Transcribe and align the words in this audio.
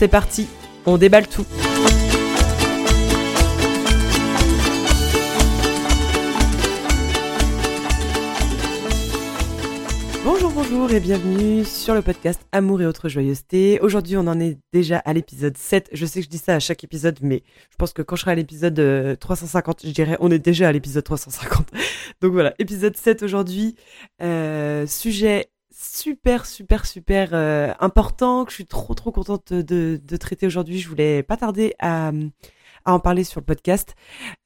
C'est 0.00 0.08
parti, 0.08 0.48
on 0.86 0.96
déballe 0.96 1.28
tout. 1.28 1.44
Bonjour, 10.24 10.52
bonjour 10.52 10.90
et 10.90 11.00
bienvenue 11.00 11.66
sur 11.66 11.92
le 11.92 12.00
podcast 12.00 12.40
Amour 12.50 12.80
et 12.80 12.86
autres 12.86 13.10
joyeusetés. 13.10 13.78
Aujourd'hui, 13.82 14.16
on 14.16 14.26
en 14.26 14.40
est 14.40 14.56
déjà 14.72 14.96
à 15.00 15.12
l'épisode 15.12 15.58
7. 15.58 15.90
Je 15.92 16.06
sais 16.06 16.20
que 16.20 16.24
je 16.24 16.30
dis 16.30 16.38
ça 16.38 16.54
à 16.54 16.60
chaque 16.60 16.82
épisode, 16.82 17.18
mais 17.20 17.42
je 17.70 17.76
pense 17.76 17.92
que 17.92 18.00
quand 18.00 18.16
je 18.16 18.22
serai 18.22 18.30
à 18.30 18.36
l'épisode 18.36 19.18
350, 19.20 19.84
euh, 19.84 19.88
je 19.88 19.92
dirais 19.92 20.16
on 20.20 20.30
est 20.30 20.38
déjà 20.38 20.68
à 20.68 20.72
l'épisode 20.72 21.04
350. 21.04 21.68
Donc 22.22 22.32
voilà, 22.32 22.54
épisode 22.58 22.96
7 22.96 23.22
aujourd'hui. 23.22 23.76
Euh, 24.22 24.86
sujet 24.86 25.50
super, 25.80 26.46
super, 26.46 26.86
super 26.86 27.30
euh, 27.32 27.72
important 27.80 28.44
que 28.44 28.50
je 28.50 28.56
suis 28.56 28.66
trop, 28.66 28.94
trop 28.94 29.12
contente 29.12 29.52
de, 29.52 30.00
de 30.02 30.16
traiter 30.16 30.46
aujourd'hui. 30.46 30.78
Je 30.78 30.88
voulais 30.88 31.22
pas 31.22 31.36
tarder 31.36 31.74
à 31.78 32.12
à 32.84 32.94
en 32.94 33.00
parler 33.00 33.24
sur 33.24 33.40
le 33.40 33.44
podcast. 33.44 33.94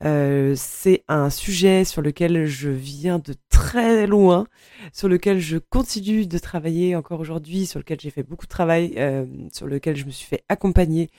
Euh, 0.03 0.55
c'est 0.57 1.05
un 1.09 1.31
sujet 1.31 1.85
sur 1.85 2.03
lequel 2.03 2.47
je 2.47 2.71
viens 2.71 3.19
de 3.19 3.35
très 3.49 4.07
loin, 4.07 4.47
sur 4.93 5.09
lequel 5.09 5.39
je 5.39 5.59
continue 5.59 6.27
de 6.27 6.39
travailler 6.39 6.97
encore 6.97 7.21
aujourd'hui, 7.21 7.67
sur 7.67 7.79
lequel 7.79 8.01
j'ai 8.01 8.11
fait 8.11 8.23
beaucoup 8.23 8.47
de 8.47 8.51
travail, 8.51 8.95
euh, 8.97 9.27
sur 9.53 9.67
lequel 9.67 9.97
je 9.97 10.05
me 10.05 10.11
suis 10.11 10.27
fait 10.27 10.45
accompagner. 10.49 11.11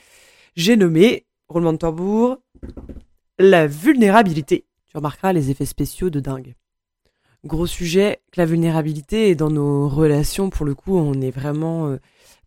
J'ai 0.56 0.76
nommé, 0.78 1.26
roulement 1.48 1.74
de 1.74 1.78
tambour, 1.78 2.38
la 3.40 3.68
vulnérabilité. 3.68 4.66
Tu 4.90 4.98
remarqueras 4.98 5.34
les 5.34 5.52
effets 5.52 5.66
spéciaux 5.66 6.10
de 6.10 6.20
dingue. 6.20 6.56
Gros 7.46 7.68
sujet, 7.68 8.22
que 8.32 8.42
la 8.42 8.46
vulnérabilité 8.46 9.30
et 9.30 9.36
dans 9.36 9.52
nos 9.52 9.88
relations, 9.88 10.50
pour 10.50 10.66
le 10.66 10.74
coup, 10.74 10.98
on 10.98 11.22
est 11.22 11.32
vraiment 11.32 11.88
euh, 11.88 11.98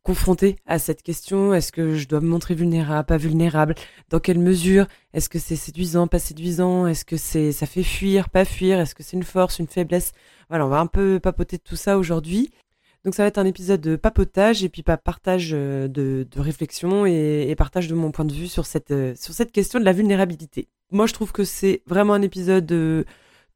confronté 0.03 0.57
à 0.67 0.79
cette 0.79 1.03
question. 1.03 1.55
Est-ce 1.55 1.71
que 1.71 1.95
je 1.95 2.09
dois 2.09 2.21
me 2.21 2.29
montrer 2.29 2.55
vulnérable, 2.55 3.07
pas 3.07 3.17
vulnérable? 3.17 3.75
Dans 4.11 4.19
quelle 4.19 4.39
mesure? 4.41 4.87
Est-ce 5.15 5.29
que 5.29 5.39
c'est 5.39 5.55
séduisant, 5.55 6.09
pas 6.09 6.19
séduisant? 6.19 6.87
Est-ce 6.87 7.05
que 7.05 7.17
c'est 7.17 7.53
ça 7.53 7.67
fait 7.67 7.83
fuir, 7.83 8.29
pas 8.29 8.45
fuir? 8.45 8.81
Est-ce 8.81 8.95
que 8.95 9.03
c'est 9.03 9.17
une 9.17 9.23
force, 9.23 9.61
une 9.61 9.69
faiblesse? 9.69 10.13
Voilà, 10.49 10.67
on 10.67 10.69
va 10.69 10.81
un 10.81 10.87
peu 10.87 11.21
papoter 11.21 11.59
de 11.59 11.63
tout 11.63 11.77
ça 11.77 11.97
aujourd'hui. 11.97 12.51
Donc 13.05 13.15
ça 13.15 13.23
va 13.23 13.29
être 13.29 13.39
un 13.39 13.47
épisode 13.47 13.81
de 13.81 13.97
papotage 13.97 14.65
et 14.65 14.69
puis 14.69 14.83
pas 14.83 14.97
partage 14.97 15.51
euh, 15.53 15.87
de, 15.87 16.27
de 16.29 16.41
réflexion 16.41 17.07
et, 17.07 17.55
partage 17.57 17.87
de 17.87 17.95
mon 17.95 18.11
point 18.11 18.25
de 18.25 18.33
vue 18.33 18.49
sur 18.49 18.67
cette 18.67 18.91
euh, 18.91 19.15
sur 19.17 19.33
cette 19.33 19.53
question 19.53 19.79
de 19.79 19.85
la 19.85 19.93
vulnérabilité. 19.93 20.69
Moi, 20.91 21.07
je 21.07 21.13
trouve 21.13 21.33
que 21.33 21.45
c'est 21.45 21.83
vraiment 21.87 22.15
un 22.15 22.23
épisode 22.23 22.71
euh, 22.73 23.05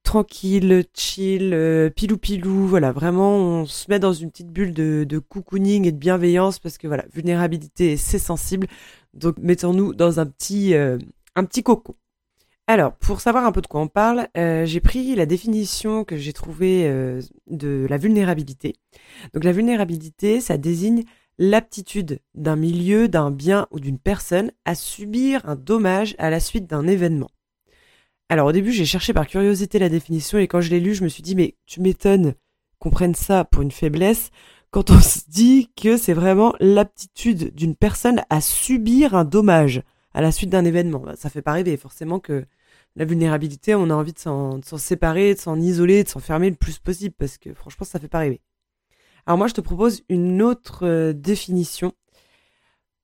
tranquille, 0.03 0.85
chill, 0.95 1.53
euh, 1.55 1.91
pilou 1.91 2.17
pilou, 2.17 2.67
voilà, 2.67 2.93
vraiment 2.93 3.37
on 3.37 3.67
se 3.67 3.91
met 3.91 3.99
dans 3.99 4.13
une 4.13 4.31
petite 4.31 4.51
bulle 4.51 4.75
de, 4.75 5.19
cocooning 5.19 5.87
et 5.87 5.93
de 5.93 5.97
bienveillance 5.97 6.59
parce 6.59 6.79
que 6.79 6.87
voilà, 6.87 7.05
vulnérabilité 7.13 7.97
c'est 7.97 8.19
sensible, 8.19 8.67
donc 9.15 9.37
mettons-nous 9.39 9.95
dans 9.95 10.21
un 10.21 10.27
petit 10.27 10.75
euh, 10.75 10.99
un 11.37 11.45
petit 11.45 11.63
cocon. 11.63 11.95
Alors, 12.69 12.95
pour 12.95 13.21
savoir 13.21 13.45
un 13.45 13.53
peu 13.53 13.61
de 13.61 13.67
quoi 13.67 13.81
on 13.81 13.89
parle, 13.89 14.29
euh, 14.37 14.65
j'ai 14.67 14.81
pris 14.81 15.15
la 15.17 15.27
définition 15.27 16.05
que 16.05 16.17
j'ai 16.17 16.33
trouvée 16.33 16.89
de 17.49 17.87
la 17.91 17.99
vulnérabilité. 17.99 18.77
Donc 19.34 19.45
la 19.45 19.53
vulnérabilité, 19.53 20.41
ça 20.41 20.57
désigne 20.59 21.03
l'aptitude 21.39 22.21
d'un 22.34 22.57
milieu, 22.57 23.09
d'un 23.09 23.31
bien 23.31 23.67
ou 23.73 23.81
d'une 23.81 23.99
personne 23.99 24.53
à 24.65 24.75
subir 24.75 25.49
un 25.49 25.57
dommage 25.57 26.15
à 26.19 26.31
la 26.31 26.39
suite 26.41 26.69
d'un 26.69 26.87
événement. 26.87 27.31
Alors 28.32 28.47
au 28.47 28.53
début, 28.53 28.72
j'ai 28.72 28.87
cherché 28.87 29.12
par 29.12 29.26
curiosité 29.26 29.78
la 29.78 29.91
définition 29.91 30.38
et 30.38 30.48
quand 30.48 30.62
je 30.62 30.70
l'ai 30.70 30.81
lu, 30.81 30.94
je 30.94 31.04
me 31.04 31.09
suis 31.10 31.22
dit 31.22 31.37
mais 31.37 31.54
tu 31.66 31.82
m'étonnes 31.82 32.32
qu'on 32.78 32.88
prenne 32.88 33.15
ça 33.15 33.44
pour 33.44 33.60
une 33.60 33.70
faiblesse 33.70 34.31
quand 34.70 34.91
on 34.91 34.98
se 35.00 35.19
dit 35.28 35.70
que 35.76 35.98
c'est 35.98 36.15
vraiment 36.15 36.54
l'aptitude 36.59 37.54
d'une 37.54 37.76
personne 37.76 38.22
à 38.31 38.41
subir 38.41 39.15
un 39.15 39.26
dommage 39.26 39.82
à 40.15 40.22
la 40.22 40.32
suite 40.32 40.48
d'un 40.48 40.65
événement. 40.65 41.00
Bah, 41.00 41.12
ça 41.15 41.28
fait 41.28 41.42
pas 41.42 41.53
rêver 41.53 41.76
forcément 41.76 42.21
que 42.21 42.47
la 42.97 43.04
vulnérabilité, 43.04 43.75
on 43.75 43.91
a 43.91 43.94
envie 43.94 44.15
de 44.15 44.19
s'en 44.19 44.62
séparer, 44.78 45.34
de 45.34 45.38
s'en 45.38 45.60
isoler, 45.60 46.03
de 46.03 46.09
s'enfermer 46.09 46.48
le 46.48 46.56
plus 46.56 46.78
possible 46.78 47.15
parce 47.19 47.37
que 47.37 47.53
franchement, 47.53 47.84
ça 47.84 48.00
fait 48.00 48.09
pas 48.09 48.21
rêver. 48.21 48.41
Alors 49.26 49.37
moi, 49.37 49.47
je 49.47 49.53
te 49.53 49.60
propose 49.60 50.04
une 50.09 50.41
autre 50.41 50.87
euh, 50.87 51.12
définition 51.12 51.92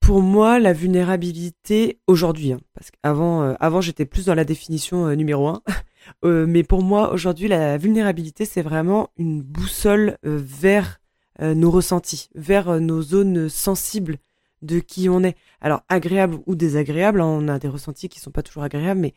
pour 0.09 0.23
moi, 0.23 0.59
la 0.59 0.73
vulnérabilité 0.73 1.99
aujourd'hui, 2.07 2.55
hein, 2.55 2.61
parce 2.73 2.91
qu'avant, 2.91 3.43
euh, 3.43 3.55
avant, 3.61 3.83
j'étais 3.83 4.07
plus 4.07 4.25
dans 4.25 4.35
la 4.35 4.47
définition 4.47 5.07
euh, 5.07 5.15
numéro 5.15 5.49
un, 5.49 5.61
euh, 6.25 6.47
mais 6.49 6.63
pour 6.63 6.83
moi, 6.83 7.13
aujourd'hui, 7.13 7.47
la 7.47 7.77
vulnérabilité, 7.77 8.47
c'est 8.47 8.63
vraiment 8.63 9.11
une 9.19 9.43
boussole 9.43 10.17
vers 10.23 10.99
nos 11.39 11.71
ressentis, 11.71 12.31
vers 12.35 12.81
nos 12.81 13.03
zones 13.03 13.51
sensibles 13.51 14.17
de 14.63 14.81
qui 14.81 15.11
on 15.11 15.23
est. 15.23 15.37
Alors, 15.61 15.83
agréable 15.91 16.39
ou 16.47 16.55
désagréable, 16.55 17.21
hein, 17.21 17.27
on 17.27 17.47
a 17.47 17.59
des 17.59 17.69
ressentis 17.69 18.09
qui 18.09 18.19
sont 18.19 18.31
pas 18.31 18.43
toujours 18.43 18.63
agréables, 18.63 19.01
mais 19.01 19.13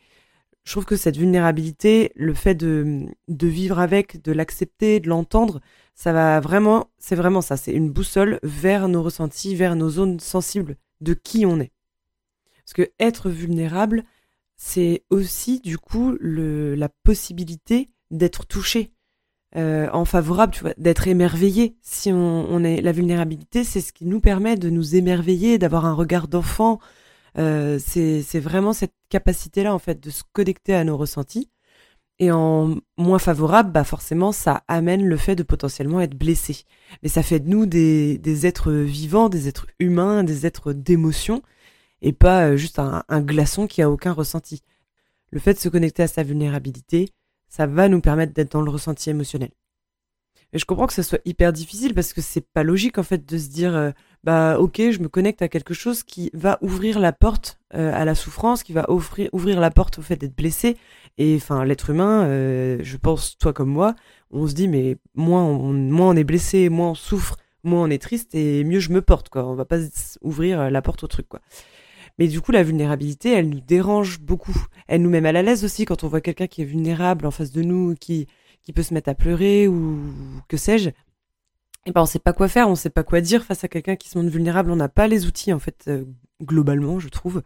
je 0.64 0.72
trouve 0.72 0.84
que 0.84 0.96
cette 0.96 1.16
vulnérabilité, 1.16 2.12
le 2.14 2.34
fait 2.34 2.54
de, 2.54 3.06
de 3.28 3.46
vivre 3.48 3.78
avec, 3.78 4.22
de 4.22 4.32
l'accepter, 4.32 5.00
de 5.00 5.08
l'entendre, 5.08 5.60
ça 5.94 6.12
va 6.12 6.40
vraiment, 6.40 6.90
c'est 6.98 7.16
vraiment 7.16 7.40
ça, 7.40 7.56
c'est 7.56 7.72
une 7.72 7.90
boussole 7.90 8.38
vers 8.42 8.88
nos 8.88 9.02
ressentis, 9.02 9.54
vers 9.54 9.76
nos 9.76 9.90
zones 9.90 10.20
sensibles 10.20 10.76
de 11.00 11.14
qui 11.14 11.46
on 11.46 11.60
est. 11.60 11.72
Parce 12.64 12.74
que 12.74 12.92
être 13.00 13.28
vulnérable, 13.28 14.04
c'est 14.56 15.02
aussi 15.10 15.60
du 15.60 15.78
coup 15.78 16.16
le, 16.20 16.76
la 16.76 16.88
possibilité 16.88 17.88
d'être 18.12 18.46
touché 18.46 18.92
euh, 19.56 19.88
en 19.92 20.04
favorable, 20.04 20.54
d'être 20.78 21.08
émerveillé. 21.08 21.76
Si 21.82 22.12
on 22.12 22.62
est 22.62 22.80
la 22.80 22.92
vulnérabilité, 22.92 23.64
c'est 23.64 23.80
ce 23.80 23.92
qui 23.92 24.06
nous 24.06 24.20
permet 24.20 24.56
de 24.56 24.70
nous 24.70 24.94
émerveiller, 24.94 25.58
d'avoir 25.58 25.84
un 25.84 25.92
regard 25.92 26.28
d'enfant. 26.28 26.78
Euh, 27.38 27.78
c'est 27.78 28.40
vraiment 28.40 28.72
cette 28.72 28.94
capacité-là 29.08 29.74
en 29.74 29.78
fait 29.78 30.02
de 30.02 30.10
se 30.10 30.22
connecter 30.32 30.74
à 30.74 30.84
nos 30.84 30.96
ressentis 30.96 31.48
et 32.22 32.30
en 32.30 32.76
moins 32.96 33.18
favorable, 33.18 33.72
bah 33.72 33.82
forcément, 33.82 34.30
ça 34.30 34.62
amène 34.68 35.04
le 35.04 35.16
fait 35.16 35.34
de 35.34 35.42
potentiellement 35.42 36.00
être 36.00 36.16
blessé. 36.16 36.64
Mais 37.02 37.08
ça 37.08 37.22
fait 37.24 37.40
de 37.40 37.48
nous 37.48 37.66
des, 37.66 38.46
êtres 38.46 38.72
vivants, 38.72 39.28
des 39.28 39.48
êtres 39.48 39.66
humains, 39.80 40.22
des 40.22 40.46
êtres 40.46 40.72
d'émotion, 40.72 41.42
et 42.00 42.12
pas 42.12 42.46
euh, 42.50 42.56
juste 42.56 42.78
un, 42.78 43.02
un, 43.08 43.22
glaçon 43.22 43.66
qui 43.66 43.82
a 43.82 43.90
aucun 43.90 44.12
ressenti. 44.12 44.62
Le 45.32 45.40
fait 45.40 45.54
de 45.54 45.58
se 45.58 45.68
connecter 45.68 46.04
à 46.04 46.08
sa 46.08 46.22
vulnérabilité, 46.22 47.08
ça 47.48 47.66
va 47.66 47.88
nous 47.88 48.00
permettre 48.00 48.32
d'être 48.34 48.52
dans 48.52 48.62
le 48.62 48.70
ressenti 48.70 49.10
émotionnel. 49.10 49.50
Et 50.52 50.58
je 50.58 50.66
comprends 50.66 50.86
que 50.86 50.92
ça 50.92 51.02
soit 51.02 51.20
hyper 51.24 51.52
difficile 51.52 51.94
parce 51.94 52.12
que 52.12 52.20
c'est 52.20 52.46
pas 52.46 52.62
logique 52.62 52.98
en 52.98 53.02
fait 53.02 53.26
de 53.26 53.38
se 53.38 53.48
dire 53.48 53.74
euh, 53.74 53.90
bah 54.22 54.58
ok 54.58 54.76
je 54.90 54.98
me 54.98 55.08
connecte 55.08 55.40
à 55.40 55.48
quelque 55.48 55.72
chose 55.72 56.02
qui 56.02 56.30
va 56.34 56.58
ouvrir 56.60 56.98
la 56.98 57.12
porte 57.12 57.58
euh, 57.74 57.90
à 57.94 58.04
la 58.04 58.14
souffrance, 58.14 58.62
qui 58.62 58.74
va 58.74 58.86
ouvrir 58.90 59.60
la 59.60 59.70
porte 59.70 59.98
au 59.98 60.02
fait 60.02 60.16
d'être 60.16 60.36
blessé. 60.36 60.76
Et 61.16 61.36
enfin 61.36 61.64
l'être 61.64 61.90
humain, 61.90 62.24
euh, 62.24 62.78
je 62.82 62.96
pense 62.98 63.38
toi 63.38 63.54
comme 63.54 63.70
moi, 63.70 63.94
on 64.30 64.46
se 64.46 64.54
dit 64.54 64.68
mais 64.68 64.98
moins 65.14 65.42
on, 65.42 65.90
on 65.90 66.16
est 66.16 66.24
blessé, 66.24 66.68
moins 66.68 66.90
on 66.90 66.94
souffre, 66.94 67.38
moins 67.64 67.84
on 67.84 67.90
est 67.90 68.02
triste 68.02 68.34
et 68.34 68.62
mieux 68.64 68.80
je 68.80 68.90
me 68.90 69.00
porte 69.00 69.30
quoi. 69.30 69.46
On 69.46 69.54
va 69.54 69.64
pas 69.64 69.78
ouvrir 70.20 70.70
la 70.70 70.82
porte 70.82 71.02
au 71.02 71.06
truc 71.06 71.28
quoi. 71.28 71.40
Mais 72.18 72.28
du 72.28 72.42
coup, 72.42 72.52
la 72.52 72.62
vulnérabilité, 72.62 73.32
elle 73.32 73.48
nous 73.48 73.60
dérange 73.60 74.20
beaucoup. 74.20 74.66
Elle 74.86 75.02
nous 75.02 75.10
met 75.10 75.22
mal 75.22 75.34
à 75.34 75.42
l'aise 75.42 75.64
aussi 75.64 75.86
quand 75.86 76.04
on 76.04 76.08
voit 76.08 76.20
quelqu'un 76.20 76.46
qui 76.46 76.60
est 76.62 76.66
vulnérable 76.66 77.26
en 77.26 77.30
face 77.30 77.52
de 77.52 77.62
nous, 77.62 77.94
qui 77.94 78.26
qui 78.62 78.72
peut 78.72 78.82
se 78.82 78.94
mettre 78.94 79.08
à 79.08 79.14
pleurer 79.14 79.68
ou 79.68 80.00
que 80.48 80.56
sais-je, 80.56 80.90
et 81.86 81.92
ben 81.92 82.02
on 82.02 82.06
sait 82.06 82.18
pas 82.20 82.32
quoi 82.32 82.48
faire, 82.48 82.68
on 82.68 82.76
sait 82.76 82.90
pas 82.90 83.02
quoi 83.02 83.20
dire 83.20 83.44
face 83.44 83.64
à 83.64 83.68
quelqu'un 83.68 83.96
qui 83.96 84.08
se 84.08 84.16
montre 84.16 84.30
vulnérable, 84.30 84.70
on 84.70 84.76
n'a 84.76 84.88
pas 84.88 85.08
les 85.08 85.26
outils 85.26 85.52
en 85.52 85.58
fait 85.58 85.84
euh, 85.88 86.04
globalement, 86.40 87.00
je 87.00 87.08
trouve. 87.08 87.42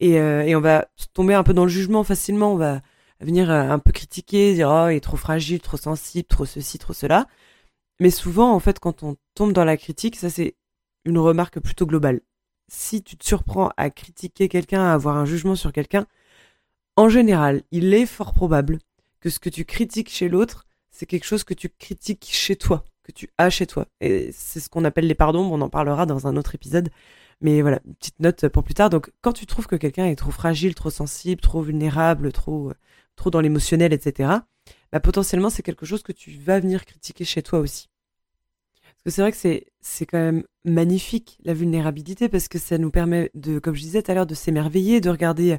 Et, 0.00 0.18
euh, 0.18 0.42
et 0.44 0.56
on 0.56 0.60
va 0.60 0.88
tomber 1.14 1.34
un 1.34 1.42
peu 1.42 1.52
dans 1.52 1.64
le 1.64 1.70
jugement 1.70 2.02
facilement, 2.04 2.52
on 2.52 2.56
va 2.56 2.80
venir 3.20 3.50
euh, 3.50 3.70
un 3.70 3.78
peu 3.78 3.92
critiquer, 3.92 4.54
dire 4.54 4.70
oh, 4.70 4.88
il 4.88 4.96
est 4.96 5.00
trop 5.00 5.16
fragile, 5.16 5.60
trop 5.60 5.76
sensible, 5.76 6.26
trop 6.26 6.46
ceci, 6.46 6.78
trop 6.78 6.94
cela. 6.94 7.26
Mais 8.00 8.10
souvent 8.10 8.52
en 8.52 8.60
fait 8.60 8.78
quand 8.80 9.02
on 9.02 9.16
tombe 9.34 9.52
dans 9.52 9.64
la 9.64 9.76
critique, 9.76 10.16
ça 10.16 10.30
c'est 10.30 10.56
une 11.04 11.18
remarque 11.18 11.60
plutôt 11.60 11.86
globale. 11.86 12.20
Si 12.68 13.02
tu 13.02 13.16
te 13.16 13.24
surprends 13.26 13.70
à 13.76 13.90
critiquer 13.90 14.48
quelqu'un, 14.48 14.82
à 14.82 14.94
avoir 14.94 15.16
un 15.16 15.26
jugement 15.26 15.54
sur 15.54 15.72
quelqu'un, 15.72 16.06
en 16.96 17.08
général, 17.08 17.62
il 17.72 17.94
est 17.94 18.06
fort 18.06 18.32
probable 18.32 18.78
que 19.20 19.30
ce 19.30 19.38
que 19.38 19.48
tu 19.48 19.64
critiques 19.64 20.10
chez 20.10 20.28
l'autre, 20.28 20.66
c'est 20.90 21.06
quelque 21.06 21.24
chose 21.24 21.44
que 21.44 21.54
tu 21.54 21.68
critiques 21.68 22.28
chez 22.30 22.56
toi, 22.56 22.84
que 23.02 23.12
tu 23.12 23.28
as 23.38 23.50
chez 23.50 23.66
toi. 23.66 23.86
Et 24.00 24.30
c'est 24.32 24.60
ce 24.60 24.68
qu'on 24.68 24.84
appelle 24.84 25.06
les 25.06 25.14
pardons, 25.14 25.44
on 25.52 25.60
en 25.60 25.68
parlera 25.68 26.06
dans 26.06 26.26
un 26.26 26.36
autre 26.36 26.54
épisode. 26.54 26.90
Mais 27.40 27.60
voilà, 27.60 27.80
petite 27.98 28.18
note 28.20 28.48
pour 28.48 28.64
plus 28.64 28.74
tard. 28.74 28.88
Donc, 28.88 29.10
quand 29.20 29.32
tu 29.32 29.46
trouves 29.46 29.66
que 29.66 29.76
quelqu'un 29.76 30.06
est 30.06 30.16
trop 30.16 30.30
fragile, 30.30 30.74
trop 30.74 30.90
sensible, 30.90 31.40
trop 31.40 31.60
vulnérable, 31.60 32.32
trop, 32.32 32.72
trop 33.14 33.30
dans 33.30 33.40
l'émotionnel, 33.40 33.92
etc., 33.92 34.30
bah, 34.92 35.00
potentiellement, 35.00 35.50
c'est 35.50 35.62
quelque 35.62 35.86
chose 35.86 36.02
que 36.02 36.12
tu 36.12 36.30
vas 36.38 36.60
venir 36.60 36.84
critiquer 36.86 37.24
chez 37.24 37.42
toi 37.42 37.58
aussi. 37.58 37.88
Parce 38.82 39.04
que 39.04 39.10
c'est 39.10 39.22
vrai 39.22 39.32
que 39.32 39.38
c'est, 39.38 39.66
c'est 39.80 40.06
quand 40.06 40.18
même 40.18 40.44
magnifique, 40.64 41.38
la 41.44 41.54
vulnérabilité, 41.54 42.28
parce 42.28 42.48
que 42.48 42.58
ça 42.58 42.78
nous 42.78 42.90
permet 42.90 43.30
de, 43.34 43.58
comme 43.58 43.74
je 43.74 43.82
disais 43.82 44.02
tout 44.02 44.10
à 44.10 44.14
l'heure, 44.14 44.26
de 44.26 44.34
s'émerveiller, 44.34 45.00
de 45.00 45.10
regarder 45.10 45.52
euh, 45.52 45.58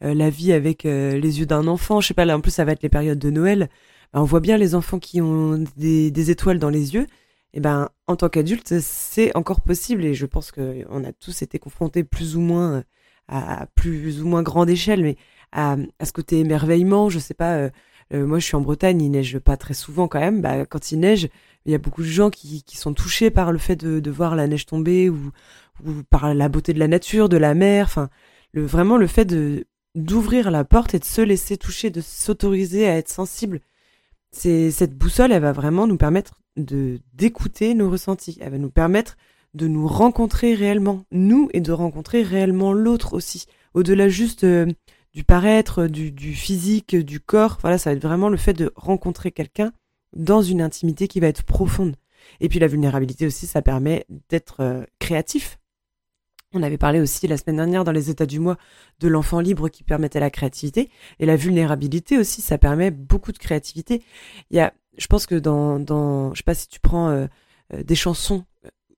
la 0.00 0.30
vie 0.30 0.52
avec 0.52 0.86
euh, 0.86 1.18
les 1.18 1.40
yeux 1.40 1.46
d'un 1.46 1.66
enfant. 1.66 2.00
Je 2.00 2.08
sais 2.08 2.14
pas, 2.14 2.24
là, 2.24 2.36
en 2.36 2.40
plus, 2.40 2.52
ça 2.52 2.64
va 2.64 2.72
être 2.72 2.82
les 2.82 2.88
périodes 2.88 3.18
de 3.18 3.30
Noël. 3.30 3.68
Bah, 4.12 4.20
on 4.20 4.24
voit 4.24 4.40
bien 4.40 4.56
les 4.56 4.74
enfants 4.74 4.98
qui 4.98 5.20
ont 5.20 5.64
des, 5.76 6.10
des 6.10 6.30
étoiles 6.30 6.58
dans 6.58 6.70
les 6.70 6.94
yeux. 6.94 7.06
Et 7.54 7.60
ben, 7.60 7.88
en 8.06 8.16
tant 8.16 8.28
qu'adulte, 8.28 8.78
c'est 8.80 9.36
encore 9.36 9.60
possible. 9.60 10.04
Et 10.04 10.14
je 10.14 10.26
pense 10.26 10.52
qu'on 10.52 11.04
a 11.04 11.12
tous 11.12 11.42
été 11.42 11.58
confrontés 11.58 12.04
plus 12.04 12.36
ou 12.36 12.40
moins 12.40 12.84
à, 13.28 13.66
plus 13.74 14.22
ou 14.22 14.28
moins 14.28 14.42
grande 14.42 14.70
échelle, 14.70 15.02
mais 15.02 15.16
à, 15.52 15.76
à 15.98 16.04
ce 16.04 16.12
côté 16.12 16.38
émerveillement. 16.38 17.08
Je 17.08 17.18
sais 17.18 17.34
pas. 17.34 17.70
Euh, 18.12 18.26
moi, 18.26 18.38
je 18.38 18.44
suis 18.44 18.56
en 18.56 18.62
Bretagne, 18.62 19.02
il 19.02 19.10
neige 19.10 19.38
pas 19.38 19.56
très 19.56 19.74
souvent 19.74 20.08
quand 20.08 20.20
même. 20.20 20.40
Bah, 20.40 20.64
quand 20.64 20.92
il 20.92 21.00
neige, 21.00 21.28
il 21.66 21.72
y 21.72 21.74
a 21.74 21.78
beaucoup 21.78 22.02
de 22.02 22.06
gens 22.08 22.30
qui, 22.30 22.62
qui 22.62 22.76
sont 22.76 22.94
touchés 22.94 23.30
par 23.30 23.52
le 23.52 23.58
fait 23.58 23.76
de, 23.76 24.00
de 24.00 24.10
voir 24.10 24.34
la 24.34 24.46
neige 24.46 24.64
tomber 24.64 25.10
ou, 25.10 25.30
ou 25.84 26.02
par 26.08 26.32
la 26.32 26.48
beauté 26.48 26.72
de 26.72 26.78
la 26.78 26.88
nature, 26.88 27.28
de 27.28 27.36
la 27.36 27.54
mer. 27.54 27.84
Enfin, 27.86 28.08
le, 28.52 28.64
vraiment 28.64 28.96
le 28.96 29.06
fait 29.06 29.26
de 29.26 29.66
d'ouvrir 29.94 30.50
la 30.50 30.64
porte 30.64 30.94
et 30.94 30.98
de 30.98 31.04
se 31.04 31.20
laisser 31.20 31.56
toucher, 31.56 31.90
de 31.90 32.00
s'autoriser 32.00 32.88
à 32.88 32.96
être 32.96 33.08
sensible. 33.08 33.60
C'est 34.30 34.70
cette 34.70 34.94
boussole, 34.94 35.32
elle 35.32 35.42
va 35.42 35.52
vraiment 35.52 35.86
nous 35.86 35.96
permettre 35.96 36.40
de 36.56 37.00
d'écouter 37.14 37.74
nos 37.74 37.90
ressentis. 37.90 38.36
Elle 38.40 38.52
va 38.52 38.58
nous 38.58 38.70
permettre 38.70 39.16
de 39.54 39.66
nous 39.66 39.86
rencontrer 39.86 40.54
réellement, 40.54 41.04
nous, 41.10 41.48
et 41.52 41.60
de 41.60 41.72
rencontrer 41.72 42.22
réellement 42.22 42.72
l'autre 42.72 43.14
aussi. 43.14 43.46
Au-delà 43.74 44.08
juste 44.08 44.44
euh, 44.44 44.66
du 45.14 45.24
paraître, 45.24 45.86
du, 45.86 46.34
physique, 46.34 46.94
du 46.94 47.20
corps. 47.20 47.58
Voilà, 47.60 47.78
ça 47.78 47.90
va 47.90 47.96
être 47.96 48.02
vraiment 48.02 48.28
le 48.28 48.36
fait 48.36 48.52
de 48.52 48.72
rencontrer 48.76 49.32
quelqu'un 49.32 49.72
dans 50.14 50.42
une 50.42 50.60
intimité 50.62 51.08
qui 51.08 51.20
va 51.20 51.28
être 51.28 51.42
profonde. 51.42 51.96
Et 52.40 52.48
puis 52.48 52.58
la 52.58 52.66
vulnérabilité 52.66 53.26
aussi, 53.26 53.46
ça 53.46 53.62
permet 53.62 54.06
d'être 54.28 54.60
euh, 54.60 54.84
créatif. 54.98 55.58
On 56.54 56.62
avait 56.62 56.78
parlé 56.78 57.00
aussi 57.00 57.26
la 57.28 57.36
semaine 57.36 57.56
dernière 57.56 57.84
dans 57.84 57.92
les 57.92 58.08
états 58.08 58.24
du 58.24 58.40
mois 58.40 58.56
de 59.00 59.08
l'enfant 59.08 59.40
libre 59.40 59.68
qui 59.68 59.84
permettait 59.84 60.20
la 60.20 60.30
créativité. 60.30 60.88
Et 61.18 61.26
la 61.26 61.36
vulnérabilité 61.36 62.16
aussi, 62.16 62.40
ça 62.40 62.56
permet 62.56 62.90
beaucoup 62.90 63.32
de 63.32 63.38
créativité. 63.38 64.02
Il 64.50 64.56
y 64.56 64.60
a, 64.60 64.72
je 64.96 65.06
pense 65.08 65.26
que 65.26 65.34
dans, 65.34 65.78
dans 65.78 66.32
je 66.32 66.38
sais 66.38 66.44
pas 66.44 66.54
si 66.54 66.66
tu 66.68 66.80
prends 66.80 67.10
euh, 67.10 67.26
euh, 67.74 67.82
des 67.82 67.94
chansons, 67.94 68.46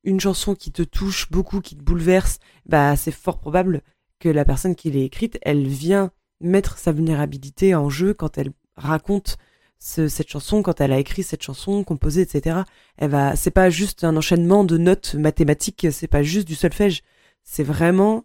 une 0.05 0.20
chanson 0.20 0.55
qui 0.55 0.70
te 0.70 0.82
touche 0.82 1.29
beaucoup, 1.31 1.61
qui 1.61 1.76
te 1.76 1.82
bouleverse, 1.82 2.38
bah 2.67 2.94
c'est 2.94 3.11
fort 3.11 3.38
probable 3.38 3.82
que 4.20 4.29
la 4.29 4.44
personne 4.44 4.76
qui 4.76 4.91
l'a 4.93 5.00
écrite, 5.00 5.38
elle 5.43 5.67
vient 5.67 6.12
mettre 6.41 6.79
sa 6.79 6.93
vulnérabilité 6.93 7.75
en 7.75 7.91
jeu 7.91 8.14
quand 8.14 8.38
elle 8.38 8.52
raconte 8.76 9.38
cette 9.79 10.29
chanson, 10.29 10.62
quand 10.62 10.81
elle 10.81 10.93
a 10.93 10.99
écrit 10.99 11.23
cette 11.23 11.43
chanson, 11.43 11.85
composée, 11.85 12.20
etc. 12.20 12.61
Elle 12.99 13.11
va, 13.11 13.35
c'est 13.35 13.50
pas 13.50 13.70
juste 13.70 14.05
un 14.05 14.17
enchaînement 14.17 14.62
de 14.62 14.76
notes 14.76 15.14
mathématiques, 15.14 15.87
c'est 15.91 16.06
pas 16.06 16.23
juste 16.23 16.47
du 16.47 16.55
solfège 16.55 17.02
c'est 17.50 17.64
vraiment 17.64 18.25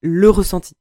le 0.00 0.30
ressenti. 0.30 0.72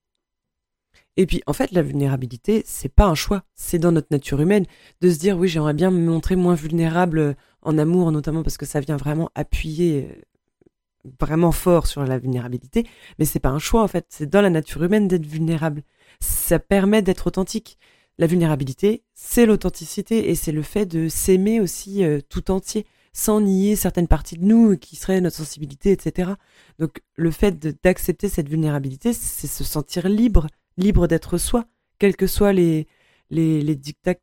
Et 1.18 1.26
puis, 1.26 1.44
en 1.46 1.52
fait, 1.52 1.74
la 1.74 1.82
vulnérabilité, 1.82 2.64
c'est 2.66 2.88
pas 2.88 3.06
un 3.06 3.16
choix. 3.16 3.44
C'est 3.54 3.80
dans 3.80 3.92
notre 3.92 4.08
nature 4.12 4.40
humaine 4.40 4.66
de 5.02 5.10
se 5.10 5.20
dire, 5.20 5.38
oui, 5.38 5.50
j'aimerais 5.50 5.74
bien 5.74 5.92
me 5.92 6.00
montrer 6.00 6.38
moins 6.38 6.56
vulnérable 6.56 7.36
en 7.62 7.78
amour, 7.78 8.14
notamment 8.14 8.44
parce 8.44 8.56
que 8.56 8.66
ça 8.66 8.80
vient 8.80 8.96
vraiment 8.96 9.30
appuyer 9.36 10.08
euh, 10.10 11.10
vraiment 11.20 11.52
fort 11.52 11.86
sur 11.86 12.06
la 12.06 12.18
vulnérabilité. 12.18 12.88
Mais 13.20 13.26
c'est 13.26 13.42
pas 13.42 13.50
un 13.50 13.60
choix, 13.60 13.84
en 13.84 13.90
fait. 13.90 14.06
C'est 14.08 14.30
dans 14.30 14.42
la 14.42 14.50
nature 14.50 14.84
humaine 14.84 15.10
d'être 15.10 15.26
vulnérable. 15.26 15.84
Ça 16.22 16.60
permet 16.60 17.02
d'être 17.02 17.28
authentique. 17.28 17.78
La 18.18 18.26
vulnérabilité, 18.26 19.04
c'est 19.14 19.46
l'authenticité 19.46 20.30
et 20.30 20.36
c'est 20.36 20.54
le 20.54 20.62
fait 20.62 20.86
de 20.86 21.10
s'aimer 21.10 21.60
aussi 21.60 22.06
euh, 22.06 22.22
tout 22.30 22.52
entier 22.52 22.86
sans 23.14 23.42
nier 23.42 23.76
certaines 23.76 24.08
parties 24.08 24.38
de 24.38 24.46
nous 24.46 24.78
qui 24.78 24.96
seraient 24.96 25.22
notre 25.22 25.38
sensibilité, 25.38 25.92
etc. 25.92 26.32
Donc 26.80 27.02
le 27.16 27.32
fait 27.32 27.58
d'accepter 27.84 28.30
cette 28.30 28.50
vulnérabilité, 28.50 29.14
c'est 29.14 29.48
se 29.48 29.64
sentir 29.64 30.08
libre, 30.10 30.48
libre 30.78 31.08
d'être 31.08 31.38
soi, 31.38 31.66
quels 32.00 32.16
que 32.16 32.28
soient 32.28 32.54
les, 32.54 32.88
les, 33.30 33.62
les 33.62 33.80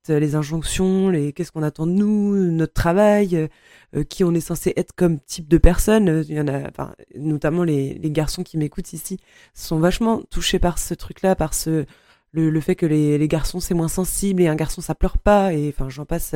les 0.09 0.35
injonctions, 0.35 1.09
les 1.11 1.33
qu'est-ce 1.33 1.53
qu'on 1.53 1.63
attend 1.63 1.87
de 1.87 1.93
nous, 1.93 2.37
notre 2.51 2.75
travail, 2.75 3.49
euh, 3.95 4.05
qui 4.05 4.25
on 4.25 4.35
est 4.35 4.41
censé 4.41 4.73
être 4.77 4.93
comme 4.95 5.19
type 5.21 5.49
de 5.49 5.59
personne. 5.59 6.25
Il 6.29 6.35
y 6.35 6.41
en 6.41 6.49
a, 6.49 6.69
enfin, 6.69 6.95
notamment 7.17 7.65
les, 7.65 7.95
les 7.95 8.11
garçons 8.11 8.43
qui 8.43 8.59
m'écoutent 8.59 8.93
ici 8.93 9.19
sont 9.55 9.79
vachement 9.79 10.23
touchés 10.31 10.59
par 10.59 10.79
ce 10.79 10.95
truc-là, 10.95 11.35
par 11.37 11.55
ce 11.55 11.87
le, 12.33 12.51
le 12.51 12.61
fait 12.61 12.77
que 12.77 12.87
les, 12.87 13.19
les 13.19 13.29
garçons 13.29 13.61
c'est 13.61 13.75
moins 13.75 13.89
sensible 13.89 14.43
et 14.43 14.49
un 14.49 14.55
garçon 14.55 14.83
ça 14.83 14.95
pleure 14.95 15.17
pas 15.19 15.55
et 15.55 15.71
enfin 15.71 15.89
j'en 15.89 16.05
passe 16.05 16.35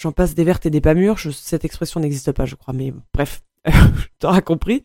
J'en 0.00 0.12
passe 0.12 0.34
des 0.34 0.44
vertes 0.44 0.64
et 0.64 0.70
des 0.70 0.80
pas 0.80 0.94
mûres. 0.94 1.18
cette 1.18 1.66
expression 1.66 2.00
n'existe 2.00 2.32
pas, 2.32 2.46
je 2.46 2.54
crois, 2.54 2.72
mais 2.72 2.94
bref, 3.12 3.42
t'auras 4.18 4.40
compris. 4.40 4.82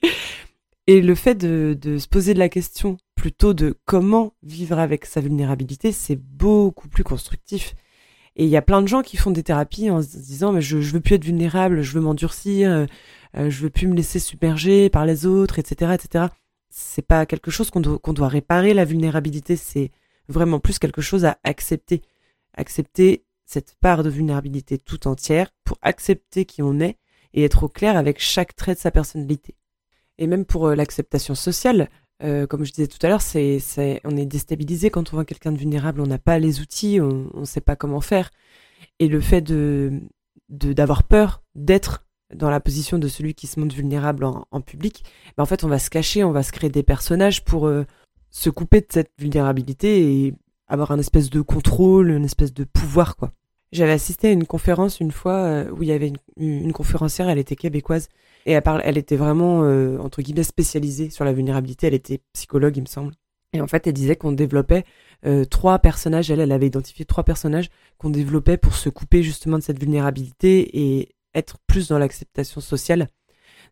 Et 0.88 1.02
le 1.02 1.16
fait 1.16 1.36
de, 1.36 1.78
de, 1.80 1.98
se 1.98 2.10
poser 2.10 2.34
de 2.34 2.40
la 2.40 2.50
question 2.50 2.98
plutôt 3.16 3.54
de 3.54 3.78
comment 3.86 4.34
vivre 4.44 4.78
avec 4.78 5.06
sa 5.06 5.22
vulnérabilité, 5.22 5.94
c'est 5.94 6.18
beaucoup 6.18 6.90
plus 6.90 7.06
constructif. 7.06 7.76
Et 8.36 8.44
il 8.44 8.50
y 8.50 8.58
a 8.58 8.62
plein 8.62 8.82
de 8.82 8.90
gens 8.90 9.04
qui 9.04 9.16
font 9.16 9.32
des 9.32 9.42
thérapies 9.42 9.90
en 9.90 10.02
se 10.02 10.18
disant 10.18 10.52
mais 10.52 10.62
je, 10.62 10.82
je 10.82 10.92
veux 10.92 11.00
plus 11.00 11.16
être 11.16 11.24
vulnérable, 11.24 11.82
je 11.82 11.94
veux 11.94 12.02
m'endurcir, 12.02 12.70
euh, 12.70 13.50
je 13.50 13.62
veux 13.62 13.70
plus 13.70 13.88
me 13.88 13.96
laisser 13.96 14.20
submerger 14.20 14.90
par 14.90 15.06
les 15.06 15.26
autres, 15.26 15.60
etc., 15.60 15.94
etc. 15.94 16.26
C'est 16.70 17.08
pas 17.08 17.26
quelque 17.26 17.52
chose 17.52 17.72
qu'on 17.72 17.80
doit 17.80 18.28
réparer. 18.28 18.74
La 18.74 18.84
vulnérabilité, 18.84 19.56
c'est 19.56 19.92
vraiment 20.28 20.60
plus 20.60 20.78
quelque 20.78 21.02
chose 21.02 21.24
à 21.24 21.38
accepter. 21.46 22.02
Accepter 22.54 23.24
cette 23.46 23.76
part 23.80 24.04
de 24.04 24.10
vulnérabilité 24.10 24.78
tout 24.78 25.08
entière 25.08 25.52
pour 25.64 25.78
accepter 25.82 26.46
qui 26.46 26.62
on 26.62 26.80
est 26.80 26.98
et 27.34 27.44
être 27.44 27.64
au 27.64 27.70
clair 27.70 27.98
avec 27.98 28.20
chaque 28.20 28.56
trait 28.56 28.76
de 28.76 28.80
sa 28.80 28.92
personnalité. 28.92 29.56
Et 30.18 30.28
même 30.28 30.46
pour 30.46 30.68
euh, 30.68 30.76
l'acceptation 30.76 31.36
sociale, 31.36 31.90
euh, 32.24 32.48
comme 32.48 32.64
je 32.64 32.72
disais 32.72 32.88
tout 32.88 32.98
à 33.02 33.10
l'heure, 33.10 33.22
c'est, 33.22 33.60
on 34.06 34.16
est 34.16 34.26
déstabilisé 34.26 34.90
quand 34.90 35.12
on 35.12 35.18
voit 35.18 35.26
quelqu'un 35.26 35.52
de 35.52 35.58
vulnérable, 35.58 36.02
on 36.02 36.08
n'a 36.08 36.18
pas 36.18 36.40
les 36.40 36.62
outils, 36.62 37.02
on 37.02 37.30
ne 37.34 37.46
sait 37.46 37.62
pas 37.62 37.76
comment 37.76 38.02
faire. 38.02 38.32
Et 39.00 39.08
le 39.08 39.20
fait 39.20 39.42
de, 39.42 40.02
d'avoir 40.50 41.04
peur 41.04 41.44
d'être 41.56 42.06
dans 42.34 42.50
la 42.50 42.60
position 42.60 42.98
de 42.98 43.08
celui 43.08 43.34
qui 43.36 43.48
se 43.48 43.60
montre 43.60 43.76
vulnérable 43.76 44.24
en, 44.24 44.48
en 44.50 44.62
public, 44.62 45.04
ben 45.38 45.44
en 45.44 45.46
fait, 45.46 45.64
on 45.64 45.68
va 45.68 45.80
se 45.80 45.90
cacher, 45.90 46.24
on 46.24 46.32
va 46.32 46.44
se 46.44 46.52
créer 46.52 46.70
des 46.70 46.84
personnages 46.84 47.44
pour 47.44 47.68
euh, 47.68 47.86
se 48.32 48.50
couper 48.50 48.82
de 48.82 48.88
cette 48.90 49.12
vulnérabilité 49.20 50.26
et 50.26 50.34
avoir 50.68 50.92
un 50.92 51.00
espèce 51.00 51.30
de 51.30 51.42
contrôle, 51.42 52.10
une 52.12 52.26
espèce 52.26 52.54
de 52.54 52.64
pouvoir, 52.64 53.16
quoi. 53.16 53.32
J'avais 53.72 53.92
assisté 53.92 54.30
à 54.30 54.32
une 54.32 54.46
conférence 54.46 55.00
une 55.00 55.12
fois 55.12 55.34
euh, 55.34 55.70
où 55.72 55.84
il 55.84 55.90
y 55.90 55.92
avait 55.92 56.14
une, 56.38 56.72
conférencière, 56.72 57.28
elle 57.30 57.40
était 57.40 57.56
québécoise 57.58 58.08
et 58.46 58.54
elle, 58.54 58.62
parle, 58.62 58.82
elle 58.86 58.98
était 58.98 59.18
vraiment 59.18 59.64
euh, 59.64 59.98
entre 59.98 60.22
guillemets 60.22 60.44
spécialisée 60.44 61.10
sur 61.10 61.26
la 61.26 61.34
vulnérabilité. 61.34 61.88
Elle 61.88 61.94
était 61.94 62.22
psychologue, 62.32 62.78
il 62.78 62.82
me 62.82 62.88
semble. 62.88 63.14
Et 63.54 63.62
en 63.62 63.68
fait, 63.68 63.88
elle 63.88 63.94
disait 63.94 64.16
qu'on 64.16 64.32
développait 64.32 64.86
euh, 65.26 65.46
trois 65.46 65.80
personnages. 65.80 66.30
Elle, 66.32 66.40
elle 66.40 66.52
avait 66.52 66.68
identifié 66.68 67.06
trois 67.06 67.24
personnages 67.24 67.70
qu'on 67.98 68.10
développait 68.10 68.58
pour 68.58 68.76
se 68.76 68.90
couper 68.90 69.24
justement 69.24 69.58
de 69.58 69.64
cette 69.64 69.80
vulnérabilité 69.80 70.78
et 70.78 71.16
être 71.34 71.58
plus 71.68 71.90
dans 71.90 71.98
l'acceptation 71.98 72.62
sociale. 72.62 73.10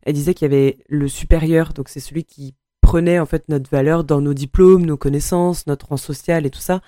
Elle 0.02 0.14
disait 0.14 0.34
qu'il 0.34 0.52
y 0.52 0.54
avait 0.54 0.80
le 0.90 1.08
supérieur, 1.08 1.74
donc 1.74 1.88
c'est 1.88 2.02
celui 2.02 2.26
qui 2.26 2.56
en 2.98 3.26
fait 3.26 3.50
notre 3.50 3.70
valeur 3.70 4.04
dans 4.04 4.22
nos 4.22 4.34
diplômes, 4.34 4.86
nos 4.86 4.98
connaissances, 4.98 5.68
notre 5.68 5.90
rang 5.90 5.98
social 5.98 6.46
et 6.46 6.50
tout 6.50 6.60
ça. 6.60 6.82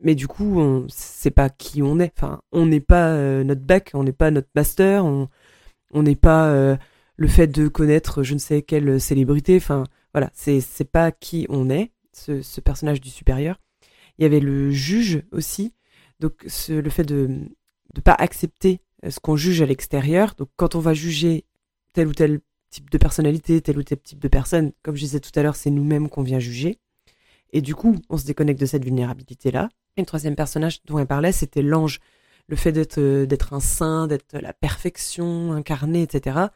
Mais 0.00 0.14
du 0.14 0.28
coup, 0.28 0.60
on 0.60 0.86
sait 0.88 1.30
pas 1.30 1.50
qui 1.50 1.82
on 1.82 1.98
est. 1.98 2.12
Enfin, 2.16 2.40
on 2.52 2.66
n'est 2.66 2.80
pas 2.80 3.08
euh, 3.10 3.44
notre 3.44 3.62
bac, 3.62 3.90
on 3.94 4.04
n'est 4.04 4.12
pas 4.12 4.30
notre 4.30 4.48
master, 4.54 5.04
on 5.04 5.28
n'est 5.94 6.16
pas 6.16 6.48
euh, 6.48 6.76
le 7.16 7.28
fait 7.28 7.48
de 7.48 7.68
connaître 7.68 8.22
je 8.22 8.34
ne 8.34 8.38
sais 8.38 8.62
quelle 8.62 9.00
célébrité. 9.00 9.56
Enfin, 9.56 9.84
voilà, 10.14 10.30
c'est 10.34 10.60
c'est 10.60 10.84
pas 10.84 11.12
qui 11.12 11.46
on 11.48 11.70
est, 11.70 11.92
ce, 12.12 12.60
personnage 12.60 13.00
du 13.00 13.10
supérieur. 13.10 13.60
Il 14.18 14.22
y 14.22 14.26
avait 14.26 14.40
le 14.40 14.70
juge 14.70 15.22
aussi, 15.32 15.74
donc 16.20 16.44
ce, 16.46 16.72
le 16.72 16.90
fait 16.90 17.04
de 17.04 17.40
de 17.94 18.00
pas 18.00 18.14
accepter 18.14 18.80
euh, 19.04 19.10
ce 19.10 19.20
qu'on 19.20 19.36
juge 19.36 19.62
à 19.62 19.66
l'extérieur. 19.66 20.34
Donc 20.36 20.48
quand 20.56 20.74
on 20.74 20.80
va 20.80 20.94
juger 20.94 21.44
tel 21.92 22.08
ou 22.08 22.14
tel 22.14 22.40
type 22.70 22.90
de 22.90 22.98
personnalité, 22.98 23.60
tel 23.60 23.78
ou 23.78 23.82
tel 23.82 23.98
type 23.98 24.18
de 24.18 24.28
personne, 24.28 24.72
comme 24.82 24.96
je 24.96 25.00
disais 25.00 25.20
tout 25.20 25.30
à 25.38 25.42
l'heure, 25.42 25.56
c'est 25.56 25.70
nous-mêmes 25.70 26.08
qu'on 26.08 26.22
vient 26.22 26.38
juger. 26.38 26.78
Et 27.52 27.60
du 27.60 27.74
coup, 27.74 27.96
on 28.10 28.18
se 28.18 28.26
déconnecte 28.26 28.60
de 28.60 28.66
cette 28.66 28.84
vulnérabilité-là. 28.84 29.68
Et 29.96 30.02
le 30.02 30.06
troisième 30.06 30.36
personnage 30.36 30.82
dont 30.84 30.98
elle 30.98 31.06
parlait, 31.06 31.32
c'était 31.32 31.62
l'ange. 31.62 32.00
Le 32.46 32.56
fait 32.56 32.72
d'être, 32.72 32.98
euh, 32.98 33.26
d'être 33.26 33.52
un 33.52 33.60
saint, 33.60 34.06
d'être 34.06 34.38
la 34.38 34.52
perfection 34.52 35.52
incarnée, 35.52 36.02
etc. 36.02 36.46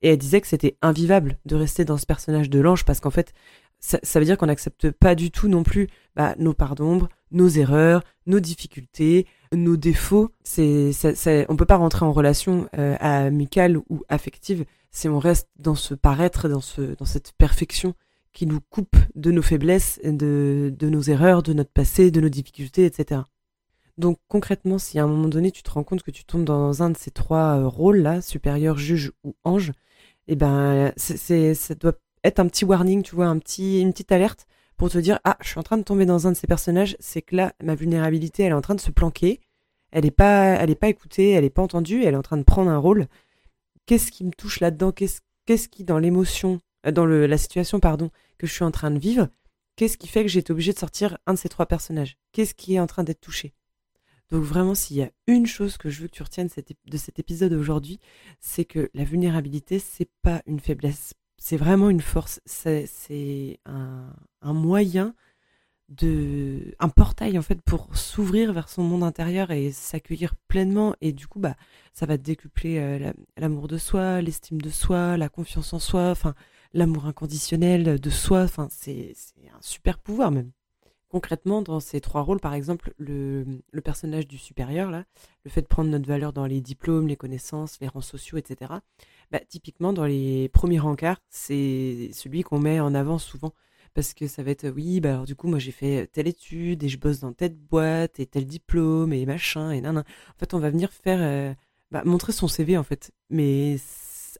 Et 0.00 0.08
elle 0.08 0.18
disait 0.18 0.40
que 0.40 0.46
c'était 0.46 0.76
invivable 0.80 1.38
de 1.44 1.56
rester 1.56 1.84
dans 1.84 1.98
ce 1.98 2.06
personnage 2.06 2.48
de 2.48 2.58
l'ange 2.58 2.84
parce 2.84 3.00
qu'en 3.00 3.10
fait, 3.10 3.34
ça, 3.78 3.98
ça, 4.02 4.18
veut 4.18 4.24
dire 4.24 4.38
qu'on 4.38 4.46
n'accepte 4.46 4.90
pas 4.92 5.14
du 5.14 5.30
tout 5.30 5.48
non 5.48 5.62
plus 5.62 5.88
bah, 6.14 6.34
nos 6.38 6.54
parts 6.54 6.74
d'ombre, 6.74 7.08
nos 7.32 7.48
erreurs, 7.48 8.02
nos 8.26 8.40
difficultés, 8.40 9.26
nos 9.52 9.76
défauts. 9.76 10.30
C'est, 10.44 10.92
ça, 10.92 11.30
on 11.48 11.56
peut 11.56 11.66
pas 11.66 11.76
rentrer 11.76 12.04
en 12.04 12.12
relation 12.12 12.68
euh, 12.78 12.96
amicale 13.00 13.76
ou 13.76 14.04
affective 14.08 14.64
si 14.92 15.08
on 15.08 15.18
reste 15.18 15.48
dans 15.58 15.74
ce 15.74 15.94
paraître, 15.94 16.48
dans 16.48 16.60
ce, 16.60 16.94
dans 16.96 17.06
cette 17.06 17.32
perfection 17.32 17.94
qui 18.32 18.46
nous 18.46 18.60
coupe 18.60 18.96
de 19.14 19.30
nos 19.30 19.42
faiblesses, 19.42 20.00
de, 20.04 20.72
de 20.76 20.88
nos 20.88 21.02
erreurs, 21.02 21.42
de 21.42 21.52
notre 21.52 21.70
passé, 21.70 22.10
de 22.10 22.20
nos 22.20 22.28
difficultés, 22.28 22.84
etc. 22.84 23.22
Donc 23.98 24.18
concrètement, 24.28 24.78
si 24.78 24.98
à 24.98 25.04
un 25.04 25.06
moment 25.06 25.28
donné 25.28 25.50
tu 25.50 25.62
te 25.62 25.70
rends 25.70 25.84
compte 25.84 26.02
que 26.02 26.10
tu 26.10 26.24
tombes 26.24 26.44
dans 26.44 26.82
un 26.82 26.90
de 26.90 26.96
ces 26.96 27.10
trois 27.10 27.58
euh, 27.58 27.68
rôles 27.68 27.98
là, 27.98 28.20
supérieur, 28.20 28.78
juge 28.78 29.12
ou 29.24 29.34
ange, 29.44 29.72
eh 30.28 30.36
ben 30.36 30.92
c'est 30.96 31.54
ça 31.54 31.74
doit 31.74 31.92
être 32.24 32.40
un 32.40 32.46
petit 32.46 32.64
warning, 32.64 33.02
tu 33.02 33.14
vois, 33.14 33.26
un 33.26 33.38
petit 33.38 33.80
une 33.80 33.92
petite 33.92 34.12
alerte 34.12 34.46
pour 34.76 34.90
te 34.90 34.98
dire 34.98 35.20
ah 35.24 35.36
je 35.42 35.48
suis 35.48 35.58
en 35.58 35.62
train 35.62 35.76
de 35.76 35.82
tomber 35.82 36.06
dans 36.06 36.26
un 36.26 36.32
de 36.32 36.36
ces 36.36 36.46
personnages, 36.46 36.96
c'est 37.00 37.22
que 37.22 37.36
là 37.36 37.52
ma 37.62 37.74
vulnérabilité 37.74 38.44
elle 38.44 38.52
est 38.52 38.54
en 38.54 38.62
train 38.62 38.74
de 38.74 38.80
se 38.80 38.90
planquer, 38.90 39.40
elle 39.90 40.06
est 40.06 40.10
pas 40.10 40.54
elle 40.54 40.74
pas 40.76 40.88
écoutée, 40.88 41.30
elle 41.32 41.44
est 41.44 41.50
pas 41.50 41.62
entendue, 41.62 42.04
elle 42.04 42.14
est 42.14 42.18
en 42.18 42.22
train 42.22 42.38
de 42.38 42.44
prendre 42.44 42.70
un 42.70 42.78
rôle. 42.78 43.08
Qu'est-ce 43.86 44.10
qui 44.10 44.24
me 44.24 44.32
touche 44.32 44.60
là-dedans? 44.60 44.92
Qu'est-ce 44.92 45.68
qui 45.68 45.84
dans 45.84 45.98
l'émotion, 45.98 46.60
euh, 46.86 46.92
dans 46.92 47.06
la 47.06 47.38
situation 47.38 47.80
pardon 47.80 48.10
que 48.38 48.46
je 48.46 48.52
suis 48.52 48.64
en 48.64 48.70
train 48.70 48.90
de 48.90 48.98
vivre, 48.98 49.28
qu'est-ce 49.76 49.98
qui 49.98 50.08
fait 50.08 50.22
que 50.22 50.28
j'ai 50.28 50.40
été 50.40 50.52
obligé 50.52 50.72
de 50.72 50.78
sortir 50.78 51.18
un 51.26 51.34
de 51.34 51.38
ces 51.38 51.48
trois 51.48 51.66
personnages? 51.66 52.16
Qu'est-ce 52.32 52.54
qui 52.54 52.74
est 52.74 52.80
en 52.80 52.86
train 52.86 53.04
d'être 53.04 53.20
touché? 53.20 53.54
Donc 54.30 54.44
vraiment, 54.44 54.74
s'il 54.74 54.96
y 54.96 55.02
a 55.02 55.10
une 55.26 55.46
chose 55.46 55.76
que 55.76 55.90
je 55.90 56.00
veux 56.00 56.08
que 56.08 56.14
tu 56.14 56.22
retiennes 56.22 56.48
de 56.86 56.96
cet 56.96 57.18
épisode 57.18 57.52
aujourd'hui, 57.52 58.00
c'est 58.40 58.64
que 58.64 58.90
la 58.94 59.04
vulnérabilité, 59.04 59.78
c'est 59.78 60.08
pas 60.22 60.42
une 60.46 60.58
faiblesse, 60.58 61.12
c'est 61.36 61.56
vraiment 61.58 61.90
une 61.90 62.00
force, 62.00 62.40
c'est 62.46 63.58
un, 63.66 64.14
moyen 64.42 65.14
de, 65.88 66.74
un 66.78 66.88
portail 66.88 67.38
en 67.38 67.42
fait 67.42 67.60
pour 67.62 67.96
s'ouvrir 67.96 68.52
vers 68.52 68.68
son 68.68 68.82
monde 68.82 69.02
intérieur 69.02 69.50
et 69.50 69.72
s'accueillir 69.72 70.34
pleinement. 70.48 70.94
Et 71.00 71.12
du 71.12 71.26
coup, 71.26 71.38
bah, 71.38 71.56
ça 71.92 72.06
va 72.06 72.16
décupler 72.16 72.78
euh, 72.78 73.12
l'amour 73.36 73.68
de 73.68 73.78
soi, 73.78 74.22
l'estime 74.22 74.60
de 74.60 74.70
soi, 74.70 75.16
la 75.16 75.28
confiance 75.28 75.72
en 75.72 75.78
soi, 75.78 76.10
enfin 76.10 76.34
l'amour 76.72 77.06
inconditionnel 77.06 78.00
de 78.00 78.10
soi. 78.10 78.42
Enfin, 78.42 78.68
c'est 78.70 79.14
un 79.54 79.62
super 79.62 79.98
pouvoir 79.98 80.30
même 80.30 80.52
concrètement, 81.12 81.60
dans 81.60 81.78
ces 81.78 82.00
trois 82.00 82.22
rôles, 82.22 82.40
par 82.40 82.54
exemple, 82.54 82.94
le, 82.96 83.44
personnage 83.84 84.26
du 84.26 84.38
supérieur, 84.38 84.90
là, 84.90 85.04
le 85.44 85.50
fait 85.50 85.60
de 85.60 85.66
prendre 85.66 85.90
notre 85.90 86.08
valeur 86.08 86.32
dans 86.32 86.46
les 86.46 86.62
diplômes, 86.62 87.06
les 87.06 87.16
connaissances, 87.16 87.78
les 87.80 87.88
rangs 87.88 88.00
sociaux, 88.00 88.38
etc., 88.38 88.72
bah, 89.30 89.40
typiquement, 89.46 89.92
dans 89.92 90.06
les 90.06 90.48
premiers 90.48 90.78
rencarts, 90.78 91.20
c'est 91.28 92.10
celui 92.14 92.42
qu'on 92.42 92.58
met 92.58 92.80
en 92.80 92.94
avant 92.94 93.18
souvent. 93.18 93.52
Parce 93.94 94.14
que 94.14 94.26
ça 94.26 94.42
va 94.42 94.50
être, 94.50 94.68
oui, 94.68 95.00
bah 95.00 95.10
alors 95.10 95.26
du 95.26 95.36
coup, 95.36 95.48
moi 95.48 95.58
j'ai 95.58 95.72
fait 95.72 96.08
telle 96.12 96.28
étude 96.28 96.82
et 96.82 96.88
je 96.88 96.98
bosse 96.98 97.20
dans 97.20 97.32
telle 97.32 97.54
boîte 97.54 98.20
et 98.20 98.26
tel 98.26 98.46
diplôme 98.46 99.12
et 99.12 99.26
machin 99.26 99.70
et 99.70 99.80
nan. 99.80 99.98
En 99.98 100.38
fait, 100.38 100.54
on 100.54 100.58
va 100.58 100.70
venir 100.70 100.90
faire, 100.92 101.18
euh, 101.20 101.54
bah, 101.90 102.02
montrer 102.04 102.32
son 102.32 102.48
CV 102.48 102.78
en 102.78 102.84
fait. 102.84 103.12
Mais 103.30 103.76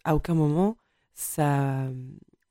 à 0.04 0.16
aucun 0.16 0.34
moment, 0.34 0.76
ça, 1.14 1.90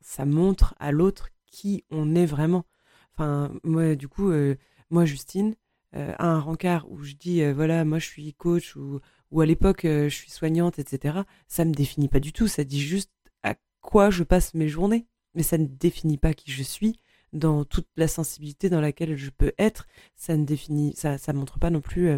ça 0.01 0.25
montre 0.25 0.75
à 0.79 0.91
l'autre 0.91 1.29
qui 1.47 1.83
on 1.91 2.15
est 2.15 2.25
vraiment. 2.25 2.65
Enfin, 3.13 3.51
moi, 3.63 3.95
du 3.95 4.07
coup, 4.07 4.31
euh, 4.31 4.55
moi, 4.89 5.05
Justine, 5.05 5.55
euh, 5.95 6.13
à 6.17 6.27
un 6.27 6.39
rencard 6.39 6.89
où 6.91 7.03
je 7.03 7.13
dis, 7.13 7.41
euh, 7.41 7.53
voilà, 7.53 7.85
moi, 7.85 7.99
je 7.99 8.07
suis 8.07 8.33
coach 8.33 8.75
ou, 8.75 8.99
ou 9.31 9.41
à 9.41 9.45
l'époque, 9.45 9.81
je 9.83 10.09
suis 10.09 10.31
soignante, 10.31 10.79
etc., 10.79 11.19
ça 11.47 11.65
me 11.65 11.73
définit 11.73 12.07
pas 12.07 12.19
du 12.19 12.33
tout. 12.33 12.47
Ça 12.47 12.63
dit 12.63 12.81
juste 12.81 13.11
à 13.43 13.55
quoi 13.81 14.09
je 14.09 14.23
passe 14.23 14.53
mes 14.53 14.69
journées. 14.69 15.07
Mais 15.33 15.43
ça 15.43 15.57
ne 15.57 15.65
définit 15.65 16.17
pas 16.17 16.33
qui 16.33 16.51
je 16.51 16.63
suis 16.63 16.99
dans 17.33 17.63
toute 17.63 17.87
la 17.95 18.07
sensibilité 18.07 18.69
dans 18.69 18.81
laquelle 18.81 19.15
je 19.15 19.29
peux 19.29 19.53
être. 19.57 19.87
Ça 20.15 20.35
ne 20.35 20.45
définit, 20.45 20.93
ça, 20.95 21.17
ça 21.17 21.33
montre 21.33 21.59
pas 21.59 21.69
non 21.69 21.81
plus 21.81 22.17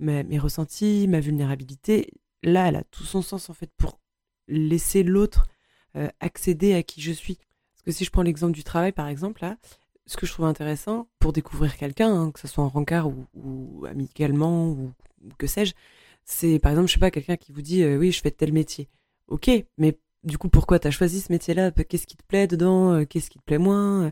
mes 0.00 0.38
ressentis, 0.38 1.06
ma 1.08 1.20
vulnérabilité. 1.20 2.12
Là, 2.42 2.68
elle 2.68 2.76
a 2.76 2.84
tout 2.84 3.04
son 3.04 3.22
sens, 3.22 3.50
en 3.50 3.54
fait, 3.54 3.70
pour 3.76 4.00
laisser 4.48 5.02
l'autre 5.02 5.46
accéder 6.20 6.74
à 6.74 6.82
qui 6.82 7.02
je 7.02 7.12
suis. 7.12 7.36
Parce 7.36 7.82
que 7.84 7.92
si 7.92 8.04
je 8.04 8.10
prends 8.10 8.22
l'exemple 8.22 8.52
du 8.52 8.64
travail, 8.64 8.92
par 8.92 9.08
exemple, 9.08 9.42
là, 9.42 9.58
ce 10.06 10.16
que 10.16 10.26
je 10.26 10.32
trouve 10.32 10.46
intéressant 10.46 11.08
pour 11.18 11.32
découvrir 11.32 11.76
quelqu'un, 11.76 12.12
hein, 12.14 12.30
que 12.30 12.40
ce 12.40 12.48
soit 12.48 12.64
en 12.64 12.68
rencard 12.68 13.08
ou, 13.34 13.84
amicalement 13.86 14.70
ou, 14.70 14.92
que 15.38 15.46
sais-je, 15.46 15.74
c'est 16.24 16.58
par 16.58 16.72
exemple, 16.72 16.88
je 16.88 16.94
sais 16.94 17.00
pas, 17.00 17.10
quelqu'un 17.10 17.36
qui 17.36 17.52
vous 17.52 17.62
dit 17.62 17.82
euh, 17.82 17.98
oui, 17.98 18.12
je 18.12 18.20
fais 18.20 18.30
tel 18.30 18.52
métier. 18.52 18.88
Ok, 19.28 19.50
mais 19.78 19.98
du 20.24 20.38
coup, 20.38 20.48
pourquoi 20.48 20.78
tu 20.78 20.88
as 20.88 20.90
choisi 20.90 21.20
ce 21.20 21.32
métier-là? 21.32 21.70
Qu'est-ce 21.70 22.06
qui 22.06 22.16
te 22.16 22.24
plaît 22.24 22.46
dedans? 22.46 22.92
Euh, 22.94 23.04
Qu'est-ce 23.04 23.30
qui 23.30 23.38
te 23.38 23.44
plaît 23.44 23.58
moins? 23.58 24.10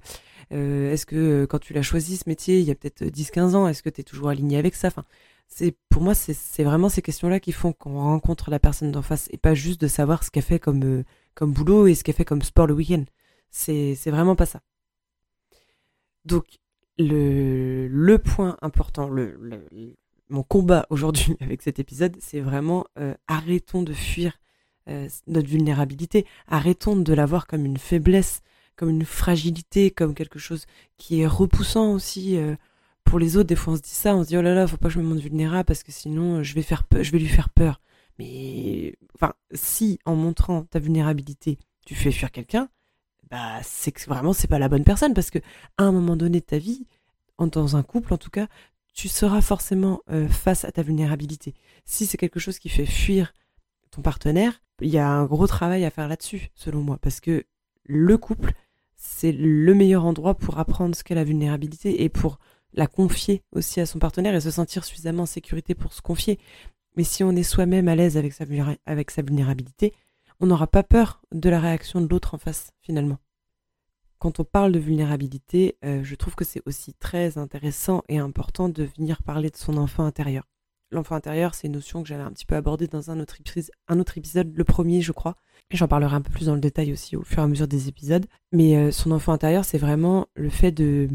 Euh, 0.52 0.92
Est-ce 0.92 1.06
que 1.06 1.46
quand 1.46 1.58
tu 1.58 1.72
l'as 1.72 1.82
choisi 1.82 2.16
ce 2.16 2.28
métier, 2.28 2.60
il 2.60 2.64
y 2.66 2.70
a 2.70 2.74
peut-être 2.74 3.02
10-15 3.04 3.54
ans, 3.56 3.68
est-ce 3.68 3.82
que 3.82 3.90
tu 3.90 4.00
es 4.00 4.04
toujours 4.04 4.28
aligné 4.28 4.56
avec 4.58 4.74
ça? 4.74 4.88
Enfin, 4.88 5.04
c'est 5.48 5.76
Pour 5.90 6.02
moi, 6.02 6.14
c'est 6.14 6.64
vraiment 6.64 6.88
ces 6.88 7.02
questions-là 7.02 7.40
qui 7.40 7.52
font 7.52 7.72
qu'on 7.72 7.94
rencontre 8.00 8.50
la 8.50 8.58
personne 8.60 8.92
d'en 8.92 9.02
face 9.02 9.28
et 9.32 9.38
pas 9.38 9.54
juste 9.54 9.80
de 9.80 9.88
savoir 9.88 10.24
ce 10.24 10.30
qu'elle 10.30 10.42
fait 10.44 10.58
comme, 10.60 11.04
comme 11.34 11.52
boulot 11.52 11.86
et 11.86 11.94
ce 11.94 12.04
qu'elle 12.04 12.14
fait 12.14 12.24
comme 12.24 12.42
sport 12.42 12.66
le 12.66 12.74
week-end. 12.74 13.04
C'est 13.50 13.94
vraiment 14.06 14.36
pas 14.36 14.46
ça. 14.46 14.60
Donc, 16.24 16.58
le, 16.98 17.88
le 17.88 18.18
point 18.18 18.56
important, 18.62 19.08
le, 19.08 19.38
mon 20.28 20.42
combat 20.42 20.86
aujourd'hui 20.90 21.36
avec 21.40 21.62
cet 21.62 21.78
épisode, 21.78 22.16
c'est 22.20 22.40
vraiment 22.40 22.86
euh, 22.98 23.14
arrêtons 23.28 23.82
de 23.82 23.92
fuir 23.92 24.38
euh, 24.88 25.08
notre 25.26 25.48
vulnérabilité, 25.48 26.26
arrêtons 26.48 26.96
de 26.96 27.12
la 27.12 27.26
voir 27.26 27.46
comme 27.46 27.64
une 27.64 27.78
faiblesse, 27.78 28.42
comme 28.76 28.90
une 28.90 29.04
fragilité, 29.04 29.90
comme 29.90 30.14
quelque 30.14 30.38
chose 30.38 30.66
qui 30.96 31.20
est 31.20 31.26
repoussant 31.26 31.92
aussi 31.92 32.36
euh, 32.36 32.56
pour 33.04 33.18
les 33.18 33.36
autres. 33.36 33.48
Des 33.48 33.56
fois, 33.56 33.74
on 33.74 33.76
se 33.76 33.82
dit 33.82 33.90
ça, 33.90 34.16
on 34.16 34.24
se 34.24 34.28
dit 34.28 34.36
oh 34.36 34.42
là 34.42 34.54
là, 34.54 34.66
faut 34.66 34.76
pas 34.76 34.88
que 34.88 34.94
je 34.94 35.00
me 35.00 35.04
montre 35.04 35.22
vulnérable 35.22 35.64
parce 35.64 35.82
que 35.82 35.92
sinon, 35.92 36.42
je 36.42 36.54
vais 36.54 36.62
faire 36.62 36.82
je 37.00 37.10
vais 37.10 37.18
lui 37.18 37.28
faire 37.28 37.50
peur. 37.50 37.80
Mais 38.18 38.96
enfin, 39.14 39.34
si 39.52 39.98
en 40.04 40.14
montrant 40.14 40.64
ta 40.64 40.78
vulnérabilité, 40.78 41.58
tu 41.86 41.94
fais 41.94 42.12
fuir 42.12 42.30
quelqu'un, 42.30 42.68
bah, 43.30 43.60
c'est 43.62 43.92
que 43.92 44.04
vraiment 44.08 44.32
c'est 44.32 44.48
pas 44.48 44.58
la 44.58 44.68
bonne 44.68 44.84
personne 44.84 45.14
parce 45.14 45.30
que 45.30 45.38
à 45.78 45.84
un 45.84 45.92
moment 45.92 46.16
donné 46.16 46.40
de 46.40 46.44
ta 46.44 46.58
vie, 46.58 46.86
dans 47.38 47.76
un 47.76 47.82
couple 47.82 48.14
en 48.14 48.18
tout 48.18 48.30
cas, 48.30 48.48
tu 48.94 49.08
seras 49.08 49.40
forcément 49.40 50.02
euh, 50.10 50.28
face 50.28 50.64
à 50.64 50.72
ta 50.72 50.82
vulnérabilité. 50.82 51.54
Si 51.84 52.06
c'est 52.06 52.16
quelque 52.16 52.40
chose 52.40 52.58
qui 52.58 52.68
fait 52.68 52.86
fuir 52.86 53.34
ton 53.90 54.02
partenaire, 54.02 54.62
il 54.80 54.88
y 54.88 54.98
a 54.98 55.08
un 55.08 55.24
gros 55.24 55.46
travail 55.46 55.84
à 55.84 55.90
faire 55.90 56.08
là-dessus, 56.08 56.50
selon 56.54 56.82
moi, 56.82 56.98
parce 57.00 57.20
que 57.20 57.44
le 57.84 58.18
couple, 58.18 58.52
c'est 58.96 59.32
le 59.32 59.74
meilleur 59.74 60.04
endroit 60.04 60.34
pour 60.34 60.58
apprendre 60.58 60.94
ce 60.94 61.04
qu'est 61.04 61.14
la 61.14 61.24
vulnérabilité 61.24 62.02
et 62.02 62.08
pour 62.08 62.38
la 62.72 62.86
confier 62.86 63.42
aussi 63.52 63.80
à 63.80 63.86
son 63.86 63.98
partenaire 63.98 64.34
et 64.34 64.40
se 64.40 64.50
sentir 64.50 64.84
suffisamment 64.84 65.24
en 65.24 65.26
sécurité 65.26 65.74
pour 65.74 65.92
se 65.92 66.02
confier. 66.02 66.38
Mais 66.96 67.04
si 67.04 67.22
on 67.24 67.32
est 67.32 67.42
soi-même 67.42 67.88
à 67.88 67.94
l'aise 67.94 68.16
avec 68.16 68.32
sa, 68.32 68.44
vulnérabilité, 69.22 69.92
on 70.40 70.46
n'aura 70.46 70.66
pas 70.66 70.82
peur 70.82 71.22
de 71.32 71.48
la 71.48 71.60
réaction 71.60 72.00
de 72.00 72.08
l'autre 72.08 72.34
en 72.34 72.38
face, 72.38 72.72
finalement. 72.80 73.18
Quand 74.18 74.40
on 74.40 74.44
parle 74.44 74.72
de 74.72 74.78
vulnérabilité, 74.78 75.76
euh, 75.84 76.02
je 76.02 76.14
trouve 76.14 76.34
que 76.34 76.44
c'est 76.44 76.62
aussi 76.66 76.94
très 76.94 77.36
intéressant 77.36 78.02
et 78.08 78.18
important 78.18 78.68
de 78.68 78.84
venir 78.96 79.22
parler 79.22 79.50
de 79.50 79.56
son 79.56 79.76
enfant 79.76 80.04
intérieur. 80.04 80.44
L'enfant 80.90 81.16
intérieur, 81.16 81.54
c'est 81.54 81.66
une 81.66 81.72
notion 81.72 82.02
que 82.02 82.08
j'avais 82.08 82.22
un 82.22 82.30
petit 82.30 82.46
peu 82.46 82.54
abordée 82.54 82.86
dans 82.86 83.10
un 83.10 83.18
autre, 83.18 83.36
épisode, 84.16 84.52
le 84.54 84.64
premier, 84.64 85.00
je 85.00 85.12
crois. 85.12 85.36
J'en 85.70 85.88
parlerai 85.88 86.14
un 86.14 86.20
peu 86.20 86.30
plus 86.30 86.46
dans 86.46 86.54
le 86.54 86.60
détail 86.60 86.92
aussi 86.92 87.16
au 87.16 87.22
fur 87.22 87.40
et 87.40 87.42
à 87.42 87.48
mesure 87.48 87.66
des 87.66 87.88
épisodes. 87.88 88.26
Mais 88.52 88.76
euh, 88.76 88.90
son 88.92 89.10
enfant 89.10 89.32
intérieur, 89.32 89.64
c'est 89.64 89.78
vraiment 89.78 90.28
le 90.34 90.50
fait 90.50 90.72
de, 90.72 91.08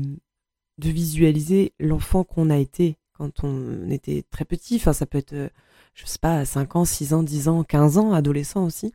visualiser 0.78 1.74
l'enfant 1.80 2.24
qu'on 2.24 2.50
a 2.50 2.58
été 2.58 2.98
quand 3.14 3.44
on 3.44 3.90
était 3.90 4.24
très 4.32 4.44
petit. 4.44 4.78
Enfin, 4.78 4.92
ça 4.92 5.06
peut 5.06 5.18
être, 5.18 5.34
euh, 5.34 5.50
je 5.94 6.06
sais 6.06 6.20
pas, 6.20 6.44
5 6.44 6.76
ans, 6.76 6.86
6 6.86 7.14
ans, 7.14 7.24
10 7.24 7.48
ans, 7.48 7.64
15 7.64 7.98
ans, 7.98 8.14
adolescent 8.14 8.66
aussi. 8.66 8.92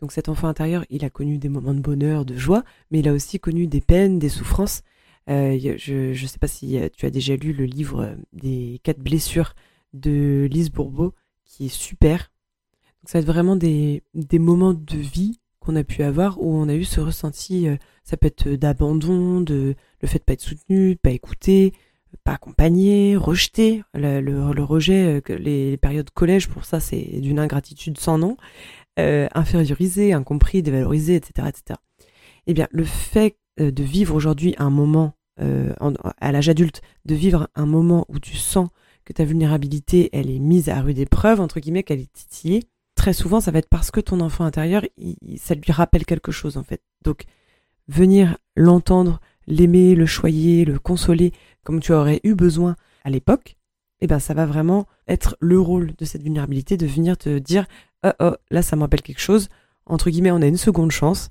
Donc 0.00 0.12
cet 0.12 0.28
enfant 0.28 0.48
intérieur, 0.48 0.84
il 0.90 1.04
a 1.04 1.10
connu 1.10 1.38
des 1.38 1.48
moments 1.48 1.74
de 1.74 1.80
bonheur, 1.80 2.24
de 2.24 2.36
joie, 2.36 2.64
mais 2.90 3.00
il 3.00 3.08
a 3.08 3.12
aussi 3.12 3.40
connu 3.40 3.66
des 3.66 3.80
peines, 3.80 4.18
des 4.18 4.28
souffrances. 4.28 4.82
Euh, 5.28 5.58
je 5.76 6.20
ne 6.22 6.26
sais 6.26 6.38
pas 6.38 6.48
si 6.48 6.78
tu 6.96 7.04
as 7.04 7.10
déjà 7.10 7.36
lu 7.36 7.52
le 7.52 7.66
livre 7.66 8.16
des 8.32 8.80
quatre 8.82 9.00
blessures 9.00 9.54
de 9.92 10.48
Lise 10.50 10.70
Bourbeau, 10.70 11.14
qui 11.44 11.66
est 11.66 11.74
super. 11.74 12.30
Donc 13.02 13.10
ça 13.10 13.18
va 13.18 13.22
être 13.22 13.28
vraiment 13.28 13.56
des, 13.56 14.02
des 14.14 14.38
moments 14.38 14.74
de 14.74 14.96
vie 14.96 15.40
qu'on 15.60 15.76
a 15.76 15.84
pu 15.84 16.02
avoir 16.02 16.40
où 16.40 16.54
on 16.54 16.68
a 16.68 16.74
eu 16.74 16.84
ce 16.84 17.00
ressenti, 17.00 17.66
ça 18.04 18.16
peut 18.16 18.26
être 18.26 18.48
d'abandon, 18.48 19.40
de 19.40 19.74
le 20.00 20.08
fait 20.08 20.18
de 20.18 20.24
pas 20.24 20.32
être 20.32 20.40
soutenu, 20.40 20.94
de 20.94 21.00
pas 21.00 21.10
écouter, 21.10 21.74
pas 22.24 22.32
accompagné, 22.32 23.16
rejeté. 23.16 23.82
Le, 23.92 24.20
le, 24.20 24.62
rejet, 24.62 25.22
les 25.28 25.76
périodes 25.76 26.10
collège, 26.10 26.48
pour 26.48 26.64
ça, 26.64 26.80
c'est 26.80 27.20
d'une 27.20 27.38
ingratitude 27.38 27.98
sans 27.98 28.18
nom 28.18 28.36
euh, 28.98 29.28
infériorisé, 29.32 30.12
incompris, 30.12 30.60
dévalorisé, 30.62 31.14
etc., 31.14 31.48
etc. 31.48 31.78
Eh 32.48 32.54
bien, 32.54 32.66
le 32.72 32.82
fait 32.82 33.36
euh, 33.60 33.70
de 33.70 33.84
vivre 33.84 34.14
aujourd'hui 34.14 34.56
un 34.58 34.70
moment, 34.70 35.14
euh, 35.40 35.72
à 36.20 36.32
l'âge 36.32 36.48
adulte, 36.48 36.82
de 37.04 37.14
vivre 37.14 37.48
un 37.54 37.66
moment 37.66 38.06
où 38.08 38.18
tu 38.18 38.36
sens 38.36 38.70
que 39.08 39.14
ta 39.14 39.24
vulnérabilité, 39.24 40.10
elle 40.12 40.28
est 40.28 40.38
mise 40.38 40.68
à 40.68 40.82
rude 40.82 40.98
épreuve, 40.98 41.40
entre 41.40 41.60
guillemets, 41.60 41.82
qu'elle 41.82 42.00
est 42.00 42.12
titillée, 42.12 42.64
très 42.94 43.14
souvent, 43.14 43.40
ça 43.40 43.50
va 43.50 43.60
être 43.60 43.68
parce 43.70 43.90
que 43.90 44.00
ton 44.00 44.20
enfant 44.20 44.44
intérieur, 44.44 44.82
ça 45.38 45.54
lui 45.54 45.72
rappelle 45.72 46.04
quelque 46.04 46.30
chose, 46.30 46.58
en 46.58 46.62
fait. 46.62 46.82
Donc, 47.02 47.24
venir 47.88 48.36
l'entendre, 48.54 49.20
l'aimer, 49.46 49.94
le 49.94 50.04
choyer, 50.04 50.66
le 50.66 50.78
consoler, 50.78 51.32
comme 51.64 51.80
tu 51.80 51.94
aurais 51.94 52.20
eu 52.22 52.34
besoin 52.34 52.76
à 53.02 53.08
l'époque, 53.08 53.56
eh 54.02 54.06
ben, 54.06 54.18
ça 54.18 54.34
va 54.34 54.44
vraiment 54.44 54.86
être 55.06 55.38
le 55.40 55.58
rôle 55.58 55.94
de 55.96 56.04
cette 56.04 56.22
vulnérabilité 56.22 56.76
de 56.76 56.86
venir 56.86 57.16
te 57.16 57.38
dire 57.38 57.64
oh, 58.04 58.10
oh, 58.20 58.34
là 58.50 58.60
ça 58.60 58.76
me 58.76 58.82
rappelle 58.82 59.02
quelque 59.02 59.22
chose. 59.22 59.48
Entre 59.86 60.10
guillemets, 60.10 60.30
on 60.30 60.42
a 60.42 60.46
une 60.46 60.58
seconde 60.58 60.90
chance 60.90 61.30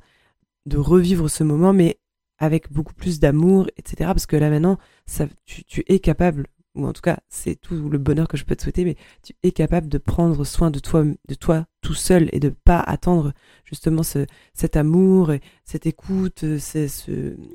de 0.65 0.77
revivre 0.77 1.29
ce 1.29 1.43
moment, 1.43 1.73
mais 1.73 1.99
avec 2.39 2.71
beaucoup 2.71 2.95
plus 2.95 3.19
d'amour, 3.19 3.67
etc. 3.77 3.97
Parce 3.99 4.25
que 4.25 4.35
là 4.35 4.49
maintenant, 4.49 4.79
ça, 5.05 5.27
tu, 5.45 5.63
tu 5.63 5.83
es 5.87 5.99
capable, 5.99 6.47
ou 6.77 6.85
en 6.85 6.93
tout 6.93 7.01
cas, 7.01 7.19
c'est 7.27 7.55
tout 7.55 7.89
le 7.89 7.97
bonheur 7.97 8.27
que 8.27 8.37
je 8.37 8.45
peux 8.45 8.55
te 8.55 8.63
souhaiter, 8.63 8.85
mais 8.85 8.95
tu 9.23 9.33
es 9.43 9.51
capable 9.51 9.89
de 9.89 9.97
prendre 9.97 10.45
soin 10.45 10.71
de 10.71 10.79
toi, 10.79 11.03
de 11.03 11.35
toi 11.35 11.65
tout 11.81 11.93
seul 11.93 12.29
et 12.31 12.39
de 12.39 12.49
pas 12.49 12.79
attendre 12.79 13.33
justement 13.65 14.03
ce, 14.03 14.25
cet 14.53 14.77
amour, 14.77 15.31
et 15.31 15.41
cette 15.65 15.85
écoute, 15.87 16.57
ce, 16.59 16.87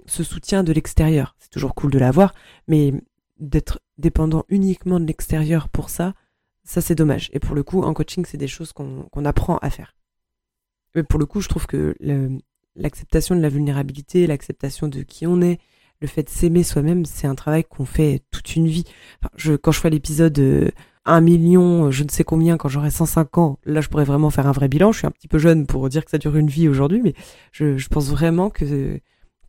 ce 0.06 0.24
soutien 0.24 0.64
de 0.64 0.72
l'extérieur. 0.72 1.36
C'est 1.38 1.50
toujours 1.50 1.74
cool 1.74 1.92
de 1.92 1.98
l'avoir, 1.98 2.34
mais 2.66 2.92
d'être 3.38 3.80
dépendant 3.98 4.44
uniquement 4.48 5.00
de 5.00 5.06
l'extérieur 5.06 5.68
pour 5.68 5.88
ça, 5.88 6.14
ça 6.64 6.80
c'est 6.80 6.94
dommage. 6.94 7.30
Et 7.32 7.38
pour 7.38 7.54
le 7.54 7.62
coup, 7.62 7.82
en 7.82 7.94
coaching, 7.94 8.24
c'est 8.26 8.38
des 8.38 8.48
choses 8.48 8.72
qu'on 8.72 9.24
apprend 9.24 9.58
à 9.58 9.70
faire. 9.70 9.96
Mais 10.94 11.02
pour 11.02 11.18
le 11.18 11.26
coup, 11.26 11.40
je 11.40 11.48
trouve 11.48 11.66
que 11.66 11.94
l'acceptation 12.76 13.34
de 13.34 13.40
la 13.40 13.48
vulnérabilité, 13.48 14.26
l'acceptation 14.26 14.88
de 14.88 15.02
qui 15.02 15.26
on 15.26 15.40
est, 15.40 15.60
le 16.02 16.08
fait 16.08 16.24
de 16.24 16.28
s'aimer 16.28 16.62
soi-même, 16.62 17.04
c'est 17.06 17.26
un 17.26 17.34
travail 17.34 17.64
qu'on 17.64 17.84
fait 17.86 18.22
toute 18.30 18.56
une 18.56 18.66
vie. 18.66 18.84
je, 19.36 19.54
quand 19.54 19.72
je 19.72 19.80
fais 19.80 19.90
l'épisode 19.90 20.38
1 21.06 21.18
euh, 21.18 21.20
million, 21.20 21.90
je 21.90 22.04
ne 22.04 22.10
sais 22.10 22.24
combien, 22.24 22.56
quand 22.58 22.68
j'aurai 22.68 22.90
105 22.90 23.38
ans, 23.38 23.58
là 23.64 23.80
je 23.80 23.88
pourrais 23.88 24.04
vraiment 24.04 24.30
faire 24.30 24.46
un 24.46 24.52
vrai 24.52 24.68
bilan. 24.68 24.92
Je 24.92 24.98
suis 24.98 25.06
un 25.06 25.10
petit 25.10 25.28
peu 25.28 25.38
jeune 25.38 25.66
pour 25.66 25.88
dire 25.88 26.04
que 26.04 26.10
ça 26.10 26.18
dure 26.18 26.36
une 26.36 26.48
vie 26.48 26.68
aujourd'hui, 26.68 27.00
mais 27.02 27.14
je, 27.52 27.78
je 27.78 27.88
pense 27.88 28.10
vraiment 28.10 28.50
que 28.50 29.00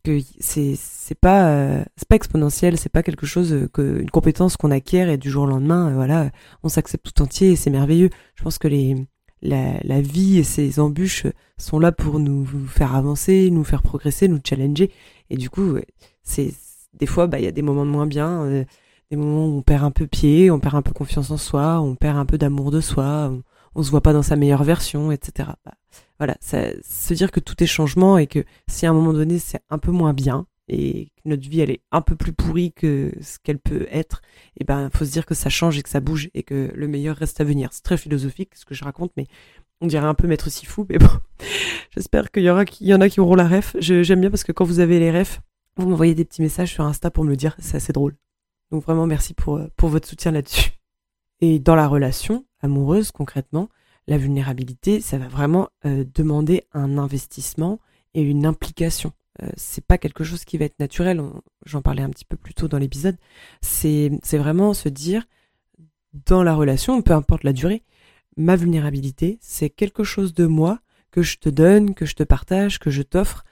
que 0.04 0.20
c'est 0.38 0.74
c'est 0.76 1.18
pas 1.18 1.48
euh, 1.48 1.84
c'est 1.96 2.08
pas 2.08 2.16
exponentiel, 2.16 2.78
c'est 2.78 2.90
pas 2.90 3.02
quelque 3.02 3.26
chose 3.26 3.52
euh, 3.52 3.68
que 3.72 4.00
une 4.00 4.10
compétence 4.10 4.56
qu'on 4.56 4.70
acquiert 4.70 5.08
et 5.08 5.16
du 5.16 5.30
jour 5.30 5.44
au 5.44 5.46
lendemain, 5.46 5.90
euh, 5.90 5.94
voilà, 5.94 6.30
on 6.62 6.68
s'accepte 6.68 7.10
tout 7.12 7.22
entier 7.22 7.52
et 7.52 7.56
c'est 7.56 7.70
merveilleux. 7.70 8.10
Je 8.34 8.42
pense 8.42 8.58
que 8.58 8.68
les 8.68 8.96
la, 9.42 9.74
la 9.82 10.00
vie 10.00 10.38
et 10.38 10.44
ses 10.44 10.80
embûches 10.80 11.26
sont 11.58 11.78
là 11.78 11.92
pour 11.92 12.18
nous 12.18 12.46
faire 12.66 12.94
avancer, 12.94 13.50
nous 13.50 13.64
faire 13.64 13.82
progresser, 13.82 14.28
nous 14.28 14.40
challenger. 14.42 14.90
Et 15.30 15.36
du 15.36 15.50
coup, 15.50 15.76
c'est 16.24 16.52
des 16.94 17.06
fois, 17.06 17.26
bah 17.26 17.38
il 17.38 17.44
y 17.44 17.48
a 17.48 17.52
des 17.52 17.62
moments 17.62 17.86
de 17.86 17.90
moins 17.90 18.06
bien, 18.06 18.64
des 19.10 19.16
moments 19.16 19.46
où 19.46 19.58
on 19.58 19.62
perd 19.62 19.84
un 19.84 19.90
peu 19.90 20.06
pied, 20.06 20.50
on 20.50 20.60
perd 20.60 20.74
un 20.74 20.82
peu 20.82 20.92
confiance 20.92 21.30
en 21.30 21.36
soi, 21.36 21.80
on 21.80 21.94
perd 21.94 22.16
un 22.18 22.26
peu 22.26 22.38
d'amour 22.38 22.70
de 22.70 22.80
soi, 22.80 23.30
on, 23.30 23.42
on 23.74 23.82
se 23.82 23.90
voit 23.90 24.00
pas 24.00 24.12
dans 24.12 24.22
sa 24.22 24.36
meilleure 24.36 24.64
version, 24.64 25.12
etc. 25.12 25.50
Bah, 25.64 25.74
voilà, 26.18 26.36
ça, 26.40 26.68
se 26.82 27.14
dire 27.14 27.30
que 27.30 27.40
tout 27.40 27.62
est 27.62 27.66
changement 27.66 28.18
et 28.18 28.26
que 28.26 28.44
si 28.68 28.86
à 28.86 28.90
un 28.90 28.92
moment 28.92 29.12
donné 29.12 29.38
c'est 29.38 29.60
un 29.70 29.78
peu 29.78 29.90
moins 29.90 30.14
bien 30.14 30.46
et 30.68 31.06
que 31.16 31.28
notre 31.28 31.48
vie 31.48 31.60
elle 31.60 31.70
est 31.70 31.82
un 31.92 32.00
peu 32.00 32.16
plus 32.16 32.32
pourrie 32.32 32.72
que 32.72 33.12
ce 33.20 33.38
qu'elle 33.42 33.58
peut 33.58 33.86
être, 33.90 34.22
et 34.58 34.64
ben 34.64 34.88
faut 34.90 35.04
se 35.04 35.12
dire 35.12 35.26
que 35.26 35.34
ça 35.34 35.50
change 35.50 35.78
et 35.78 35.82
que 35.82 35.90
ça 35.90 36.00
bouge 36.00 36.30
et 36.34 36.42
que 36.42 36.72
le 36.74 36.88
meilleur 36.88 37.16
reste 37.16 37.40
à 37.40 37.44
venir. 37.44 37.70
C'est 37.72 37.82
très 37.82 37.98
philosophique 37.98 38.52
ce 38.54 38.64
que 38.64 38.74
je 38.74 38.84
raconte, 38.84 39.12
mais 39.16 39.26
on 39.80 39.86
dirait 39.86 40.06
un 40.06 40.14
peu 40.14 40.26
maître 40.26 40.50
si 40.50 40.64
fou, 40.66 40.86
mais 40.88 40.98
bon, 40.98 41.10
j'espère 41.90 42.30
qu'il 42.30 42.44
y 42.44 42.50
aura, 42.50 42.64
qu'il 42.64 42.86
y 42.86 42.94
en 42.94 43.00
a 43.00 43.08
qui 43.08 43.20
auront 43.20 43.34
la 43.34 43.48
ref. 43.48 43.76
J'aime 43.80 44.20
bien 44.20 44.30
parce 44.30 44.44
que 44.44 44.52
quand 44.52 44.64
vous 44.64 44.80
avez 44.80 44.98
les 44.98 45.10
refs, 45.10 45.40
vous 45.76 45.88
m'envoyez 45.88 46.14
des 46.14 46.24
petits 46.24 46.42
messages 46.42 46.72
sur 46.72 46.84
Insta 46.84 47.10
pour 47.10 47.24
me 47.24 47.30
le 47.30 47.36
dire, 47.36 47.56
c'est 47.58 47.76
assez 47.76 47.92
drôle. 47.92 48.16
Donc 48.70 48.84
vraiment 48.84 49.06
merci 49.06 49.34
pour 49.34 49.60
pour 49.76 49.88
votre 49.88 50.08
soutien 50.08 50.32
là-dessus. 50.32 50.70
Et 51.40 51.58
dans 51.58 51.74
la 51.74 51.88
relation 51.88 52.46
amoureuse 52.60 53.10
concrètement, 53.10 53.68
la 54.06 54.18
vulnérabilité, 54.18 55.00
ça 55.00 55.18
va 55.18 55.28
vraiment 55.28 55.68
euh, 55.84 56.04
demander 56.14 56.64
un 56.72 56.98
investissement 56.98 57.80
et 58.14 58.22
une 58.22 58.46
implication. 58.46 59.12
Euh, 59.42 59.48
c'est 59.56 59.84
pas 59.84 59.98
quelque 59.98 60.24
chose 60.24 60.44
qui 60.44 60.58
va 60.58 60.66
être 60.66 60.78
naturel. 60.78 61.22
J'en 61.66 61.82
parlais 61.82 62.02
un 62.02 62.10
petit 62.10 62.24
peu 62.24 62.36
plus 62.36 62.54
tôt 62.54 62.68
dans 62.68 62.78
l'épisode. 62.78 63.16
C'est 63.62 64.12
c'est 64.22 64.38
vraiment 64.38 64.74
se 64.74 64.88
dire 64.88 65.24
dans 66.26 66.42
la 66.42 66.54
relation, 66.54 67.02
peu 67.02 67.12
importe 67.12 67.42
la 67.42 67.52
durée, 67.52 67.82
ma 68.36 68.56
vulnérabilité, 68.56 69.38
c'est 69.40 69.70
quelque 69.70 70.04
chose 70.04 70.34
de 70.34 70.46
moi 70.46 70.80
que 71.10 71.22
je 71.22 71.38
te 71.38 71.48
donne, 71.48 71.94
que 71.94 72.06
je 72.06 72.14
te 72.14 72.22
partage, 72.22 72.78
que 72.78 72.90
je 72.90 73.02
t'offre, 73.02 73.44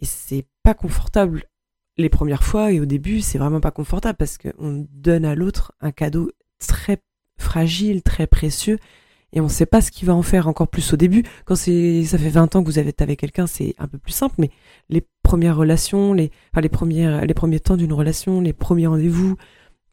et 0.00 0.04
c'est 0.04 0.46
pas 0.62 0.74
confortable 0.74 1.44
les 1.96 2.08
premières 2.08 2.42
fois 2.42 2.72
et 2.72 2.80
au 2.80 2.86
début, 2.86 3.20
c'est 3.20 3.38
vraiment 3.38 3.60
pas 3.60 3.70
confortable 3.70 4.16
parce 4.18 4.38
qu'on 4.38 4.86
donne 4.92 5.24
à 5.24 5.34
l'autre 5.34 5.72
un 5.80 5.92
cadeau 5.92 6.30
très 6.58 6.98
fragile, 7.38 8.02
très 8.02 8.26
précieux, 8.26 8.78
et 9.32 9.40
on 9.40 9.48
sait 9.48 9.66
pas 9.66 9.80
ce 9.80 9.90
qu'il 9.90 10.06
va 10.06 10.14
en 10.14 10.22
faire 10.22 10.46
encore 10.46 10.68
plus 10.68 10.92
au 10.92 10.96
début. 10.96 11.24
Quand 11.44 11.54
c'est, 11.54 12.04
ça 12.04 12.18
fait 12.18 12.28
20 12.28 12.56
ans 12.56 12.62
que 12.62 12.68
vous 12.68 12.78
êtes 12.78 13.02
avec 13.02 13.18
quelqu'un, 13.18 13.46
c'est 13.46 13.74
un 13.78 13.88
peu 13.88 13.98
plus 13.98 14.12
simple, 14.12 14.34
mais 14.38 14.50
les 14.90 15.06
premières 15.22 15.56
relations, 15.56 16.12
les, 16.12 16.30
enfin 16.52 16.60
les 16.60 16.68
premières, 16.68 17.24
les 17.24 17.34
premiers 17.34 17.60
temps 17.60 17.76
d'une 17.76 17.92
relation, 17.92 18.40
les 18.40 18.52
premiers 18.52 18.86
rendez-vous, 18.86 19.36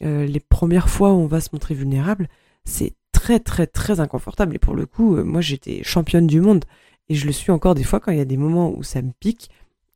euh, 0.03 0.25
les 0.25 0.39
premières 0.39 0.89
fois 0.89 1.13
où 1.13 1.17
on 1.17 1.27
va 1.27 1.41
se 1.41 1.49
montrer 1.53 1.73
vulnérable, 1.73 2.27
c'est 2.65 2.93
très 3.12 3.39
très 3.39 3.67
très 3.67 3.99
inconfortable. 3.99 4.55
Et 4.55 4.59
pour 4.59 4.75
le 4.75 4.85
coup, 4.85 5.15
euh, 5.15 5.23
moi 5.23 5.41
j'étais 5.41 5.83
championne 5.83 6.27
du 6.27 6.41
monde 6.41 6.65
et 7.07 7.15
je 7.15 7.25
le 7.25 7.31
suis 7.31 7.51
encore 7.51 7.75
des 7.75 7.83
fois 7.83 7.99
quand 7.99 8.12
il 8.12 8.17
y 8.17 8.21
a 8.21 8.25
des 8.25 8.38
moments 8.38 8.71
où 8.75 8.83
ça 8.83 9.01
me 9.01 9.12
pique. 9.19 9.49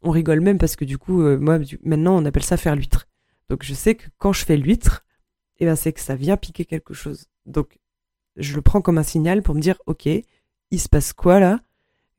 On 0.04 0.12
rigole 0.12 0.42
même 0.42 0.58
parce 0.58 0.76
que 0.76 0.86
du 0.86 0.98
coup, 0.98 1.22
euh, 1.22 1.38
moi 1.40 1.60
maintenant 1.84 2.16
on 2.16 2.26
appelle 2.26 2.44
ça 2.44 2.58
faire 2.58 2.76
l'huître. 2.76 3.08
Donc 3.50 3.64
je 3.64 3.74
sais 3.74 3.96
que 3.96 4.08
quand 4.18 4.34
je 4.34 4.46
fais 4.46 4.58
l'huître, 4.58 5.06
eh 5.60 5.66
ben 5.66 5.76
c'est 5.76 5.94
que 5.94 6.00
ça 6.02 6.16
vient 6.16 6.38
piquer 6.38 6.66
quelque 6.66 6.94
chose. 6.94 7.28
Donc 7.46 7.80
je 8.36 8.56
le 8.56 8.62
prends 8.62 8.82
comme 8.82 8.98
un 8.98 9.04
signal 9.04 9.42
pour 9.42 9.56
me 9.56 9.62
dire 9.62 9.82
ok, 9.86 10.08
il 10.08 10.80
se 10.80 10.90
passe 10.90 11.14
quoi 11.14 11.40
là? 11.40 11.60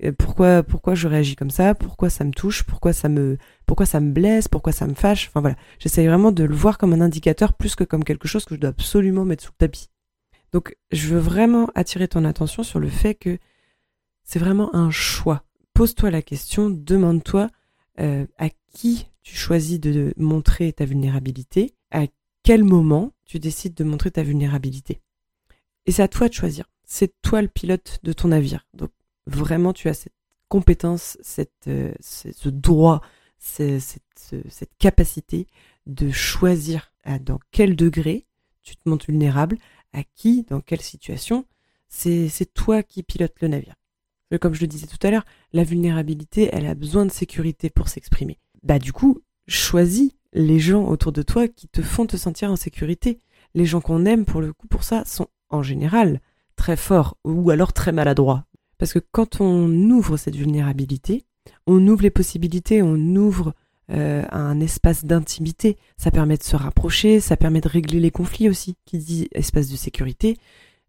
Euh, 0.03 0.13
Pourquoi 0.13 0.63
pourquoi 0.63 0.95
je 0.95 1.09
réagis 1.09 1.37
comme 1.37 1.51
ça? 1.51 1.75
Pourquoi 1.75 2.11
ça 2.11 2.25
me 2.25 2.33
touche? 2.33 2.63
Pourquoi 2.65 2.93
ça 2.93 3.09
me 3.09 3.37
pourquoi 3.67 3.87
ça 3.87 4.01
me 4.01 4.13
blesse? 4.13 4.49
Pourquoi 4.49 4.73
ça 4.73 4.87
me 4.87 4.95
fâche? 4.95 5.29
Enfin 5.29 5.41
voilà, 5.41 5.57
j'essaye 5.79 6.07
vraiment 6.07 6.33
de 6.33 6.45
le 6.45 6.55
voir 6.55 6.79
comme 6.79 6.93
un 6.93 7.01
indicateur 7.01 7.53
plus 7.53 7.75
que 7.75 7.85
comme 7.85 8.05
quelque 8.05 8.29
chose 8.29 8.45
que 8.45 8.55
je 8.55 8.61
dois 8.61 8.71
absolument 8.71 9.25
mettre 9.25 9.45
sous 9.45 9.53
le 9.53 9.59
tapis. 9.59 9.89
Donc 10.53 10.77
je 10.93 11.09
veux 11.09 11.19
vraiment 11.21 11.69
attirer 11.75 12.09
ton 12.09 12.25
attention 12.25 12.63
sur 12.63 12.81
le 12.81 12.89
fait 12.89 13.15
que 13.15 13.39
c'est 14.25 14.39
vraiment 14.39 14.75
un 14.75 14.91
choix. 14.91 15.45
Pose-toi 15.75 16.11
la 16.11 16.23
question, 16.23 16.71
demande-toi 16.71 17.49
euh, 18.01 18.27
à 18.39 18.49
qui 18.73 19.07
tu 19.23 19.37
choisis 19.37 19.81
de 19.81 20.13
montrer 20.17 20.73
ta 20.73 20.85
vulnérabilité, 20.85 21.75
à 21.91 22.07
quel 22.43 22.65
moment 22.65 23.13
tu 23.25 23.39
décides 23.39 23.75
de 23.75 23.85
montrer 23.85 24.11
ta 24.11 24.23
vulnérabilité? 24.23 25.01
Et 25.87 25.93
c'est 25.93 26.03
à 26.03 26.09
toi 26.09 26.29
de 26.29 26.35
choisir. 26.35 26.67
C'est 26.85 27.13
toi 27.23 27.41
le 27.41 27.49
pilote 27.49 28.01
de 28.03 28.13
ton 28.13 28.29
navire. 28.29 28.67
Donc 28.75 28.91
vraiment, 29.27 29.73
tu 29.73 29.89
as 29.89 29.95
cette 29.95 30.15
compétence, 30.49 31.17
cette, 31.23 31.69
euh, 31.69 31.93
ce 32.01 32.49
droit, 32.49 33.01
cette, 33.39 34.01
cette, 34.49 34.77
capacité 34.79 35.47
de 35.87 36.11
choisir 36.11 36.93
dans 37.21 37.39
quel 37.51 37.77
degré 37.77 38.27
tu 38.63 38.77
te 38.77 38.89
montes 38.89 39.07
vulnérable, 39.07 39.59
à 39.93 40.03
qui, 40.03 40.45
dans 40.45 40.61
quelle 40.61 40.81
situation. 40.81 41.45
C'est 41.89 42.53
toi 42.55 42.83
qui 42.83 43.03
pilote 43.03 43.35
le 43.41 43.49
navire. 43.49 43.75
Comme 44.39 44.55
je 44.55 44.61
le 44.61 44.67
disais 44.67 44.87
tout 44.87 45.05
à 45.07 45.11
l'heure, 45.11 45.25
la 45.53 45.65
vulnérabilité, 45.65 46.49
elle 46.53 46.67
a 46.67 46.75
besoin 46.75 47.07
de 47.07 47.13
sécurité 47.13 47.71
pour 47.71 47.89
s'exprimer. 47.89 48.39
Bah 48.63 48.79
du 48.79 48.93
coup, 48.93 49.21
choisis 49.47 50.13
les 50.33 50.59
gens 50.59 50.87
autour 50.87 51.13
de 51.13 51.23
toi 51.23 51.49
qui 51.49 51.69
te 51.69 51.83
font 51.83 52.07
te 52.07 52.17
sentir 52.17 52.51
en 52.51 52.57
sécurité. 52.57 53.21
Les 53.55 53.67
gens 53.67 53.81
qu'on 53.81 54.05
aime 54.05 54.25
pour 54.25 54.41
le 54.41 54.53
coup 54.53 54.67
pour 54.67 54.83
ça 54.83 55.05
sont 55.05 55.29
en 55.51 55.63
général 55.63 56.21
très 56.57 56.77
fort 56.77 57.17
ou 57.25 57.51
alors 57.51 57.73
très 57.73 57.93
maladroit. 57.93 58.45
Parce 58.79 58.93
que 58.93 58.99
quand 58.99 59.41
on 59.41 59.69
ouvre 59.91 60.17
cette 60.17 60.37
vulnérabilité, 60.37 61.25
on 61.67 61.87
ouvre 61.87 62.03
les 62.03 62.11
possibilités, 62.11 62.83
on 62.83 62.97
ouvre 62.97 63.55
euh, 63.91 64.25
un 64.31 64.61
espace 64.61 65.05
d'intimité. 65.05 65.77
Ça 65.97 66.11
permet 66.11 66.37
de 66.37 66.43
se 66.43 66.57
rapprocher, 66.57 67.21
ça 67.21 67.37
permet 67.37 67.61
de 67.61 67.69
régler 67.69 68.01
les 68.01 68.11
conflits 68.11 68.49
aussi. 68.49 68.77
Qui 68.85 68.99
dit 68.99 69.29
espace 69.33 69.69
de 69.69 69.77
sécurité, 69.77 70.37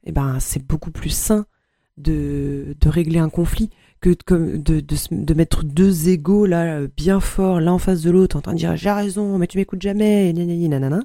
eh 0.06 0.12
ben 0.12 0.40
c'est 0.40 0.66
beaucoup 0.66 0.92
plus 0.92 1.10
sain 1.10 1.46
de, 1.98 2.76
de 2.80 2.90
régler 2.90 3.20
un 3.20 3.30
conflit 3.30 3.70
que 4.02 4.10
de, 4.10 4.58
de, 4.58 4.80
de, 4.80 4.96
de 5.12 5.34
mettre 5.34 5.64
deux 5.64 6.10
égaux 6.10 6.46
là 6.46 6.82
bien 6.96 7.20
forts 7.20 7.60
l'un 7.60 7.74
en 7.74 7.80
face 7.80 8.02
de 8.02 8.12
l'autre 8.12 8.36
en 8.36 8.42
train 8.42 8.54
de 8.54 8.58
dire 8.58 8.76
j'ai 8.76 8.92
raison 8.92 9.38
mais 9.38 9.48
tu 9.48 9.58
m'écoutes 9.58 9.82
jamais 9.82 10.32
nanana. 10.34 11.04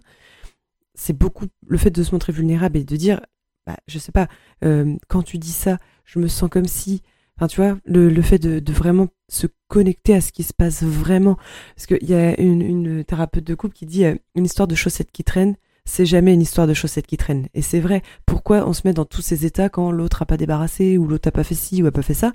C'est 0.94 1.16
beaucoup 1.16 1.46
le 1.66 1.78
fait 1.78 1.90
de 1.90 2.02
se 2.02 2.12
montrer 2.12 2.32
vulnérable 2.32 2.76
et 2.76 2.84
de 2.84 2.96
dire 2.96 3.20
bah, 3.66 3.76
je 3.86 3.98
sais 3.98 4.12
pas, 4.12 4.28
euh, 4.64 4.96
quand 5.08 5.22
tu 5.22 5.38
dis 5.38 5.52
ça, 5.52 5.78
je 6.04 6.18
me 6.18 6.28
sens 6.28 6.50
comme 6.50 6.66
si, 6.66 7.02
enfin, 7.36 7.46
tu 7.46 7.60
vois, 7.60 7.78
le, 7.84 8.08
le 8.08 8.22
fait 8.22 8.38
de, 8.38 8.58
de, 8.58 8.72
vraiment 8.72 9.08
se 9.28 9.46
connecter 9.68 10.14
à 10.14 10.20
ce 10.20 10.32
qui 10.32 10.42
se 10.42 10.54
passe 10.54 10.82
vraiment. 10.82 11.36
Parce 11.76 11.86
qu'il 11.86 12.08
y 12.08 12.14
a 12.14 12.38
une, 12.40 12.62
une, 12.62 13.04
thérapeute 13.04 13.44
de 13.44 13.54
couple 13.54 13.74
qui 13.74 13.86
dit 13.86 14.04
euh, 14.04 14.16
une 14.34 14.44
histoire 14.44 14.68
de 14.68 14.74
chaussettes 14.74 15.10
qui 15.12 15.24
traînent, 15.24 15.56
c'est 15.90 16.06
jamais 16.06 16.34
une 16.34 16.42
histoire 16.42 16.66
de 16.66 16.74
chaussettes 16.74 17.06
qui 17.06 17.16
traînent. 17.16 17.48
Et 17.54 17.62
c'est 17.62 17.80
vrai. 17.80 18.02
Pourquoi 18.26 18.66
on 18.66 18.72
se 18.72 18.82
met 18.84 18.92
dans 18.92 19.04
tous 19.04 19.22
ces 19.22 19.44
états 19.44 19.68
quand 19.68 19.90
l'autre 19.90 20.22
a 20.22 20.26
pas 20.26 20.36
débarrassé 20.36 20.98
ou 20.98 21.06
l'autre 21.06 21.28
a 21.28 21.32
pas 21.32 21.44
fait 21.44 21.54
ci 21.54 21.82
ou 21.82 21.86
a 21.86 21.92
pas 21.92 22.02
fait 22.02 22.14
ça? 22.14 22.32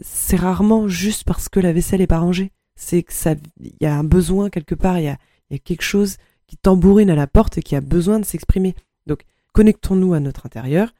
C'est 0.00 0.36
rarement 0.36 0.88
juste 0.88 1.24
parce 1.24 1.48
que 1.48 1.60
la 1.60 1.72
vaisselle 1.72 2.00
est 2.00 2.06
pas 2.06 2.18
rangée. 2.18 2.52
C'est 2.76 3.02
que 3.02 3.12
ça, 3.12 3.34
il 3.60 3.72
y 3.80 3.86
a 3.86 3.96
un 3.96 4.04
besoin 4.04 4.50
quelque 4.50 4.74
part, 4.74 4.98
il 4.98 5.04
y 5.04 5.08
a, 5.08 5.18
quelque 5.64 5.82
chose 5.82 6.16
qui 6.46 6.56
tambourine 6.56 7.10
à 7.10 7.14
la 7.14 7.26
porte 7.26 7.58
et 7.58 7.62
qui 7.62 7.76
a 7.76 7.80
besoin 7.80 8.20
de 8.20 8.24
s'exprimer. 8.24 8.74
Donc, 9.06 9.24
Connectons-nous 9.58 10.14
à 10.14 10.20
notre 10.20 10.46
intérieur, 10.46 10.94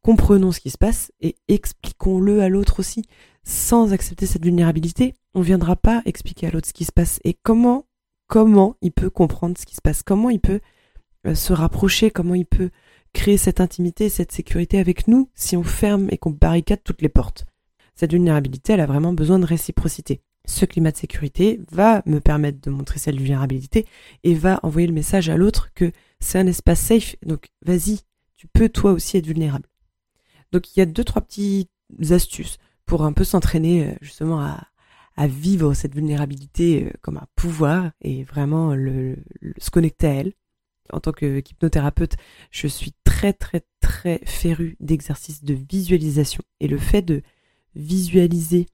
comprenons 0.00 0.50
ce 0.50 0.60
qui 0.60 0.70
se 0.70 0.78
passe 0.78 1.12
et 1.20 1.36
expliquons-le 1.48 2.40
à 2.40 2.48
l'autre 2.48 2.80
aussi. 2.80 3.04
Sans 3.44 3.92
accepter 3.92 4.24
cette 4.24 4.44
vulnérabilité, 4.44 5.14
on 5.34 5.40
ne 5.40 5.44
viendra 5.44 5.76
pas 5.76 6.00
expliquer 6.06 6.46
à 6.46 6.50
l'autre 6.50 6.68
ce 6.68 6.72
qui 6.72 6.86
se 6.86 6.92
passe 6.92 7.20
et 7.24 7.34
comment, 7.34 7.84
comment 8.28 8.76
il 8.80 8.92
peut 8.92 9.10
comprendre 9.10 9.58
ce 9.58 9.66
qui 9.66 9.74
se 9.74 9.82
passe, 9.82 10.02
comment 10.02 10.30
il 10.30 10.40
peut 10.40 10.60
se 11.34 11.52
rapprocher, 11.52 12.10
comment 12.10 12.34
il 12.34 12.46
peut 12.46 12.70
créer 13.12 13.36
cette 13.36 13.60
intimité, 13.60 14.08
cette 14.08 14.32
sécurité 14.32 14.78
avec 14.78 15.08
nous 15.08 15.30
si 15.34 15.56
on 15.56 15.62
ferme 15.62 16.08
et 16.10 16.18
qu'on 16.18 16.30
barricade 16.30 16.80
toutes 16.82 17.02
les 17.02 17.08
portes. 17.08 17.46
cette 17.94 18.12
vulnérabilité, 18.12 18.72
elle 18.72 18.80
a 18.80 18.86
vraiment 18.86 19.12
besoin 19.12 19.38
de 19.38 19.44
réciprocité. 19.44 20.22
Ce 20.46 20.64
climat 20.64 20.90
de 20.90 20.96
sécurité 20.96 21.60
va 21.70 22.02
me 22.06 22.20
permettre 22.20 22.60
de 22.60 22.70
montrer 22.70 22.98
cette 22.98 23.16
vulnérabilité 23.16 23.86
et 24.24 24.34
va 24.34 24.58
envoyer 24.62 24.86
le 24.88 24.94
message 24.94 25.28
à 25.28 25.36
l'autre 25.36 25.72
que 25.74 25.92
c'est 26.20 26.38
un 26.38 26.46
espace 26.46 26.80
safe, 26.80 27.16
donc 27.24 27.48
vas-y, 27.64 28.00
tu 28.36 28.48
peux 28.48 28.68
toi 28.68 28.92
aussi 28.92 29.18
être 29.18 29.26
vulnérable. 29.26 29.68
Donc 30.50 30.74
il 30.74 30.80
y 30.80 30.82
a 30.82 30.86
deux, 30.86 31.04
trois 31.04 31.22
petites 31.22 31.70
astuces 32.10 32.58
pour 32.86 33.04
un 33.04 33.12
peu 33.12 33.24
s'entraîner 33.24 33.86
euh, 33.86 33.94
justement 34.00 34.40
à, 34.40 34.66
à 35.16 35.26
vivre 35.26 35.74
cette 35.74 35.94
vulnérabilité 35.94 36.86
euh, 36.86 36.90
comme 37.02 37.18
un 37.18 37.26
pouvoir 37.36 37.90
et 38.00 38.24
vraiment 38.24 38.74
le, 38.74 39.16
se 39.58 39.70
connecter 39.70 40.06
à 40.06 40.14
elle. 40.14 40.32
En 40.92 41.00
tant 41.00 41.12
qu'hypnothérapeute, 41.12 42.16
je 42.50 42.66
suis 42.66 42.92
très 43.04 43.32
très 43.32 43.62
très 43.80 44.20
féru 44.24 44.76
d'exercices 44.80 45.44
de 45.44 45.54
visualisation 45.54 46.42
et 46.60 46.68
le 46.68 46.78
fait 46.78 47.02
de 47.02 47.22
visualiser 47.74 48.66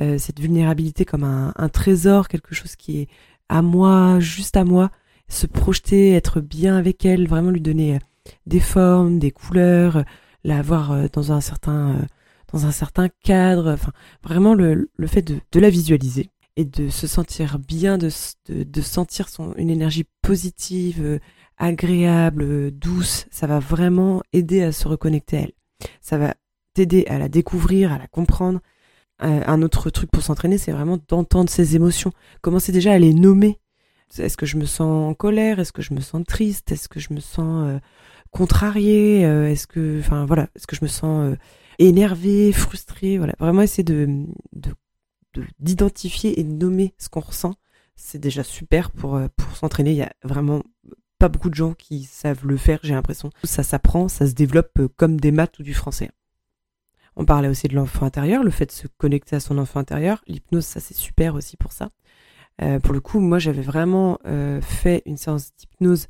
euh, 0.00 0.18
cette 0.18 0.40
vulnérabilité 0.40 1.04
comme 1.04 1.24
un, 1.24 1.52
un, 1.56 1.68
trésor, 1.68 2.28
quelque 2.28 2.54
chose 2.54 2.76
qui 2.76 3.00
est 3.00 3.08
à 3.48 3.62
moi, 3.62 4.18
juste 4.18 4.56
à 4.56 4.64
moi, 4.64 4.90
se 5.28 5.46
projeter, 5.46 6.12
être 6.12 6.40
bien 6.40 6.76
avec 6.76 7.04
elle, 7.04 7.28
vraiment 7.28 7.50
lui 7.50 7.60
donner 7.60 7.96
euh, 7.96 7.98
des 8.46 8.60
formes, 8.60 9.18
des 9.18 9.30
couleurs, 9.30 10.04
la 10.44 10.62
voir 10.62 11.10
dans 11.10 11.32
un 11.32 11.40
certain 11.40 12.06
dans 12.52 12.66
un 12.66 12.70
certain 12.70 13.08
cadre. 13.08 13.72
Enfin, 13.72 13.92
vraiment 14.22 14.54
le, 14.54 14.90
le 14.96 15.06
fait 15.06 15.22
de, 15.22 15.40
de, 15.50 15.60
la 15.60 15.70
visualiser 15.70 16.30
et 16.56 16.64
de 16.64 16.88
se 16.88 17.06
sentir 17.06 17.58
bien, 17.58 17.98
de, 17.98 18.10
de, 18.48 18.62
de 18.62 18.80
sentir 18.80 19.28
son, 19.28 19.54
une 19.56 19.70
énergie 19.70 20.04
positive, 20.22 21.00
euh, 21.02 21.18
agréable, 21.62 22.42
euh, 22.42 22.70
douce, 22.70 23.26
ça 23.30 23.46
va 23.46 23.58
vraiment 23.58 24.22
aider 24.32 24.62
à 24.62 24.72
se 24.72 24.86
reconnecter 24.88 25.36
à 25.36 25.40
elle. 25.40 25.52
Ça 26.00 26.18
va 26.18 26.34
t'aider 26.74 27.06
à 27.08 27.18
la 27.18 27.28
découvrir, 27.28 27.92
à 27.92 27.98
la 27.98 28.06
comprendre. 28.06 28.60
Euh, 29.22 29.42
un 29.46 29.62
autre 29.62 29.88
truc 29.90 30.10
pour 30.10 30.22
s'entraîner, 30.22 30.58
c'est 30.58 30.72
vraiment 30.72 30.98
d'entendre 31.08 31.48
ses 31.48 31.76
émotions. 31.76 32.12
Commencer 32.40 32.72
déjà 32.72 32.92
à 32.92 32.98
les 32.98 33.14
nommer? 33.14 33.58
Est-ce 34.18 34.36
que 34.36 34.46
je 34.46 34.58
me 34.58 34.66
sens 34.66 35.10
en 35.10 35.14
colère? 35.14 35.58
Est-ce 35.58 35.72
que 35.72 35.82
je 35.82 35.94
me 35.94 36.00
sens 36.00 36.22
triste? 36.26 36.70
Est-ce 36.72 36.88
que 36.88 37.00
je 37.00 37.14
me 37.14 37.20
sens 37.20 37.68
euh, 37.68 37.78
contrariée? 38.30 39.22
Est-ce 39.22 39.66
que, 39.66 40.00
enfin 40.00 40.26
voilà, 40.26 40.48
est-ce 40.54 40.66
que 40.66 40.76
je 40.76 40.84
me 40.84 40.88
sens 40.88 41.34
énervé, 41.78 42.52
frustré, 42.52 43.18
voilà. 43.18 43.34
Vraiment 43.38 43.62
essayer 43.62 43.84
de, 43.84 44.26
d'identifier 45.58 46.38
et 46.38 46.44
de 46.44 46.52
nommer 46.52 46.94
ce 46.98 47.08
qu'on 47.08 47.20
ressent. 47.20 47.54
C'est 47.94 48.18
déjà 48.18 48.42
super 48.42 48.90
pour, 48.90 49.16
euh, 49.16 49.28
pour 49.36 49.56
s'entraîner. 49.56 49.92
Il 49.92 49.96
y 49.96 50.02
a 50.02 50.12
vraiment 50.24 50.62
pas 51.22 51.28
beaucoup 51.28 51.50
de 51.50 51.54
gens 51.54 51.74
qui 51.74 52.02
savent 52.02 52.44
le 52.44 52.56
faire, 52.56 52.80
j'ai 52.82 52.94
l'impression. 52.94 53.30
Ça 53.44 53.62
s'apprend, 53.62 54.08
ça 54.08 54.26
se 54.26 54.32
développe 54.32 54.72
euh, 54.80 54.88
comme 54.96 55.20
des 55.20 55.30
maths 55.30 55.56
ou 55.60 55.62
du 55.62 55.72
français. 55.72 56.10
On 57.14 57.24
parlait 57.24 57.46
aussi 57.46 57.68
de 57.68 57.76
l'enfant 57.76 58.06
intérieur, 58.06 58.42
le 58.42 58.50
fait 58.50 58.66
de 58.66 58.72
se 58.72 58.88
connecter 58.98 59.36
à 59.36 59.40
son 59.40 59.56
enfant 59.58 59.78
intérieur. 59.78 60.24
L'hypnose, 60.26 60.64
ça 60.64 60.80
c'est 60.80 60.96
super 60.96 61.36
aussi 61.36 61.56
pour 61.56 61.70
ça. 61.70 61.90
Euh, 62.60 62.80
pour 62.80 62.92
le 62.92 62.98
coup, 62.98 63.20
moi, 63.20 63.38
j'avais 63.38 63.62
vraiment 63.62 64.18
euh, 64.26 64.60
fait 64.62 65.04
une 65.06 65.16
séance 65.16 65.52
d'hypnose, 65.56 66.08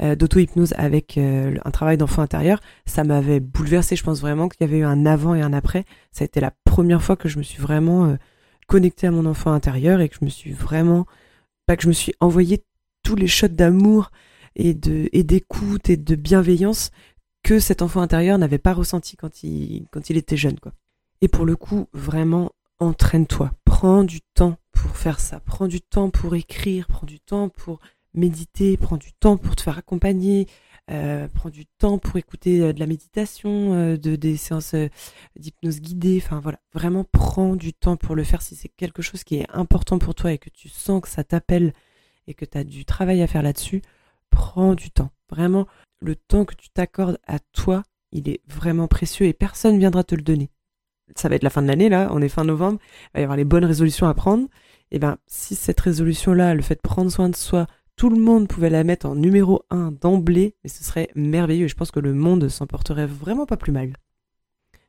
euh, 0.00 0.14
d'auto-hypnose 0.14 0.74
avec 0.76 1.18
un 1.18 1.70
travail 1.72 1.96
d'enfant 1.96 2.22
intérieur. 2.22 2.60
Ça 2.86 3.02
m'avait 3.02 3.40
bouleversé. 3.40 3.96
Je 3.96 4.04
pense 4.04 4.20
vraiment 4.20 4.48
qu'il 4.48 4.64
y 4.64 4.70
avait 4.70 4.78
eu 4.78 4.84
un 4.84 5.06
avant 5.06 5.34
et 5.34 5.42
un 5.42 5.52
après. 5.52 5.84
Ça 6.12 6.22
a 6.22 6.26
été 6.26 6.38
la 6.38 6.52
première 6.64 7.02
fois 7.02 7.16
que 7.16 7.28
je 7.28 7.38
me 7.38 7.42
suis 7.42 7.60
vraiment 7.60 8.16
connectée 8.68 9.08
à 9.08 9.10
mon 9.10 9.26
enfant 9.26 9.50
intérieur 9.50 10.00
et 10.00 10.08
que 10.08 10.14
je 10.20 10.24
me 10.24 10.30
suis 10.30 10.52
vraiment, 10.52 11.04
pas 11.66 11.76
que 11.76 11.82
je 11.82 11.88
me 11.88 11.92
suis 11.92 12.14
envoyé 12.20 12.62
tous 13.02 13.16
les 13.16 13.26
shots 13.26 13.48
d'amour 13.48 14.12
et 14.56 14.74
d'écoute 14.74 15.88
et 15.90 15.96
de 15.96 16.14
bienveillance 16.14 16.90
que 17.42 17.58
cet 17.58 17.82
enfant 17.82 18.00
intérieur 18.00 18.38
n'avait 18.38 18.58
pas 18.58 18.72
ressenti 18.72 19.16
quand 19.16 19.42
il 19.42 19.86
quand 19.90 20.10
il 20.10 20.16
était 20.16 20.36
jeune, 20.36 20.58
quoi. 20.60 20.72
Et 21.20 21.28
pour 21.28 21.44
le 21.44 21.56
coup, 21.56 21.86
vraiment, 21.92 22.50
entraîne-toi, 22.80 23.52
prends 23.64 24.04
du 24.04 24.20
temps 24.34 24.56
pour 24.72 24.96
faire 24.96 25.20
ça. 25.20 25.40
Prends 25.40 25.68
du 25.68 25.80
temps 25.80 26.10
pour 26.10 26.34
écrire, 26.34 26.86
prends 26.88 27.06
du 27.06 27.20
temps 27.20 27.48
pour 27.48 27.78
méditer, 28.14 28.76
prends 28.76 28.96
du 28.96 29.12
temps 29.12 29.36
pour 29.36 29.56
te 29.56 29.62
faire 29.62 29.78
accompagner, 29.78 30.46
euh, 30.90 31.28
prends 31.32 31.48
du 31.48 31.64
temps 31.64 31.98
pour 31.98 32.16
écouter 32.16 32.60
euh, 32.60 32.72
de 32.72 32.80
la 32.80 32.86
méditation, 32.86 33.72
euh, 33.72 33.96
de, 33.96 34.16
des 34.16 34.36
séances 34.36 34.74
d'hypnose 35.38 35.80
guidée. 35.80 36.20
Enfin 36.22 36.40
voilà, 36.40 36.58
vraiment 36.74 37.04
prends 37.04 37.54
du 37.54 37.72
temps 37.72 37.96
pour 37.96 38.16
le 38.16 38.24
faire 38.24 38.42
si 38.42 38.56
c'est 38.56 38.68
quelque 38.68 39.02
chose 39.02 39.24
qui 39.24 39.36
est 39.36 39.46
important 39.50 39.98
pour 39.98 40.14
toi 40.14 40.32
et 40.32 40.38
que 40.38 40.50
tu 40.50 40.68
sens 40.68 41.00
que 41.00 41.08
ça 41.08 41.24
t'appelle 41.24 41.72
et 42.26 42.34
que 42.34 42.44
tu 42.44 42.58
as 42.58 42.64
du 42.64 42.84
travail 42.84 43.22
à 43.22 43.26
faire 43.26 43.42
là-dessus. 43.42 43.82
Prends 44.32 44.74
du 44.74 44.90
temps. 44.90 45.10
Vraiment, 45.30 45.68
le 46.00 46.16
temps 46.16 46.44
que 46.44 46.56
tu 46.56 46.68
t'accordes 46.68 47.18
à 47.26 47.38
toi, 47.38 47.84
il 48.10 48.28
est 48.28 48.40
vraiment 48.48 48.88
précieux 48.88 49.26
et 49.26 49.32
personne 49.32 49.78
viendra 49.78 50.02
te 50.02 50.16
le 50.16 50.22
donner 50.22 50.50
ça 51.16 51.28
va 51.28 51.36
être 51.36 51.42
la 51.42 51.50
fin 51.50 51.62
de 51.62 51.68
l'année 51.68 51.88
là, 51.88 52.08
on 52.12 52.22
est 52.22 52.28
fin 52.28 52.44
novembre, 52.44 52.78
il 53.14 53.16
va 53.16 53.20
y 53.20 53.22
avoir 53.24 53.36
les 53.36 53.44
bonnes 53.44 53.64
résolutions 53.64 54.06
à 54.06 54.14
prendre. 54.14 54.44
Et 54.90 54.96
eh 54.96 54.98
ben 54.98 55.16
si 55.26 55.54
cette 55.54 55.80
résolution 55.80 56.34
là, 56.34 56.54
le 56.54 56.62
fait 56.62 56.74
de 56.74 56.80
prendre 56.80 57.10
soin 57.10 57.28
de 57.28 57.36
soi, 57.36 57.66
tout 57.96 58.10
le 58.10 58.18
monde 58.18 58.48
pouvait 58.48 58.70
la 58.70 58.84
mettre 58.84 59.06
en 59.06 59.14
numéro 59.14 59.64
un 59.70 59.92
d'emblée, 59.92 60.54
mais 60.62 60.68
ce 60.68 60.84
serait 60.84 61.08
merveilleux. 61.14 61.64
Et 61.64 61.68
je 61.68 61.74
pense 61.74 61.90
que 61.90 62.00
le 62.00 62.12
monde 62.12 62.48
s'en 62.48 62.66
porterait 62.66 63.06
vraiment 63.06 63.46
pas 63.46 63.56
plus 63.56 63.72
mal. 63.72 63.92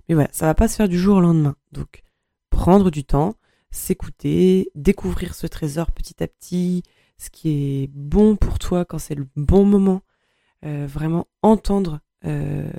Mais 0.07 0.15
voilà, 0.15 0.29
ça 0.33 0.45
va 0.45 0.55
pas 0.55 0.67
se 0.67 0.75
faire 0.75 0.89
du 0.89 0.99
jour 0.99 1.17
au 1.17 1.21
lendemain. 1.21 1.55
Donc 1.71 2.01
prendre 2.49 2.91
du 2.91 3.05
temps, 3.05 3.35
s'écouter, 3.71 4.69
découvrir 4.75 5.35
ce 5.35 5.47
trésor 5.47 5.91
petit 5.91 6.21
à 6.21 6.27
petit, 6.27 6.83
ce 7.17 7.29
qui 7.29 7.49
est 7.83 7.87
bon 7.93 8.35
pour 8.35 8.59
toi 8.59 8.85
quand 8.85 8.99
c'est 8.99 9.15
le 9.15 9.27
bon 9.35 9.65
moment, 9.65 10.01
euh, 10.65 10.87
vraiment 10.87 11.27
entendre 11.41 11.99
euh, 12.25 12.71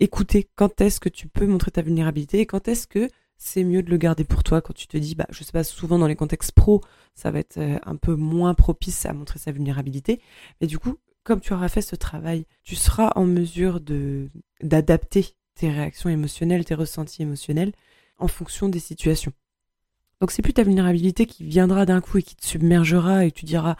écouter 0.00 0.48
quand 0.54 0.80
est-ce 0.80 1.00
que 1.00 1.08
tu 1.08 1.28
peux 1.28 1.46
montrer 1.46 1.70
ta 1.70 1.82
vulnérabilité 1.82 2.40
et 2.40 2.46
quand 2.46 2.68
est-ce 2.68 2.86
que 2.86 3.08
c'est 3.38 3.64
mieux 3.64 3.82
de 3.82 3.90
le 3.90 3.96
garder 3.96 4.24
pour 4.24 4.42
toi 4.42 4.60
quand 4.60 4.72
tu 4.72 4.86
te 4.86 4.96
dis, 4.96 5.14
bah, 5.14 5.26
je 5.30 5.44
sais 5.44 5.52
pas, 5.52 5.64
souvent 5.64 5.98
dans 5.98 6.06
les 6.06 6.16
contextes 6.16 6.52
pro, 6.52 6.82
ça 7.14 7.30
va 7.30 7.38
être 7.38 7.58
euh, 7.58 7.78
un 7.84 7.96
peu 7.96 8.14
moins 8.14 8.54
propice 8.54 9.06
à 9.06 9.12
montrer 9.12 9.38
sa 9.38 9.52
vulnérabilité. 9.52 10.20
Mais 10.60 10.66
du 10.66 10.78
coup, 10.78 10.96
comme 11.22 11.40
tu 11.40 11.52
auras 11.52 11.68
fait 11.68 11.82
ce 11.82 11.96
travail, 11.96 12.46
tu 12.62 12.76
seras 12.76 13.12
en 13.16 13.24
mesure 13.24 13.80
de, 13.80 14.30
d'adapter 14.62 15.34
tes 15.54 15.70
réactions 15.70 16.10
émotionnelles, 16.10 16.64
tes 16.64 16.74
ressentis 16.74 17.22
émotionnels 17.22 17.72
en 18.18 18.28
fonction 18.28 18.68
des 18.68 18.78
situations. 18.78 19.32
Donc 20.20 20.30
c'est 20.30 20.42
plus 20.42 20.54
ta 20.54 20.62
vulnérabilité 20.62 21.26
qui 21.26 21.44
viendra 21.44 21.84
d'un 21.84 22.00
coup 22.00 22.18
et 22.18 22.22
qui 22.22 22.36
te 22.36 22.46
submergera 22.46 23.26
et 23.26 23.32
tu 23.32 23.44
diras, 23.44 23.76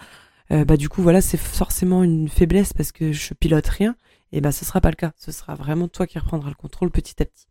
euh, 0.50 0.64
bah 0.64 0.76
du 0.76 0.88
coup 0.88 1.02
voilà 1.02 1.20
c'est 1.20 1.38
forcément 1.38 2.02
une 2.02 2.28
faiblesse 2.28 2.72
parce 2.72 2.92
que 2.92 3.12
je 3.12 3.32
pilote 3.34 3.66
rien 3.66 3.96
et 4.32 4.40
ben 4.40 4.52
ce 4.52 4.64
sera 4.64 4.80
pas 4.80 4.90
le 4.90 4.96
cas. 4.96 5.12
Ce 5.16 5.32
sera 5.32 5.54
vraiment 5.54 5.88
toi 5.88 6.06
qui 6.06 6.18
reprendras 6.18 6.50
le 6.50 6.54
contrôle 6.54 6.90
petit 6.90 7.22
à 7.22 7.24
petit. 7.24 7.46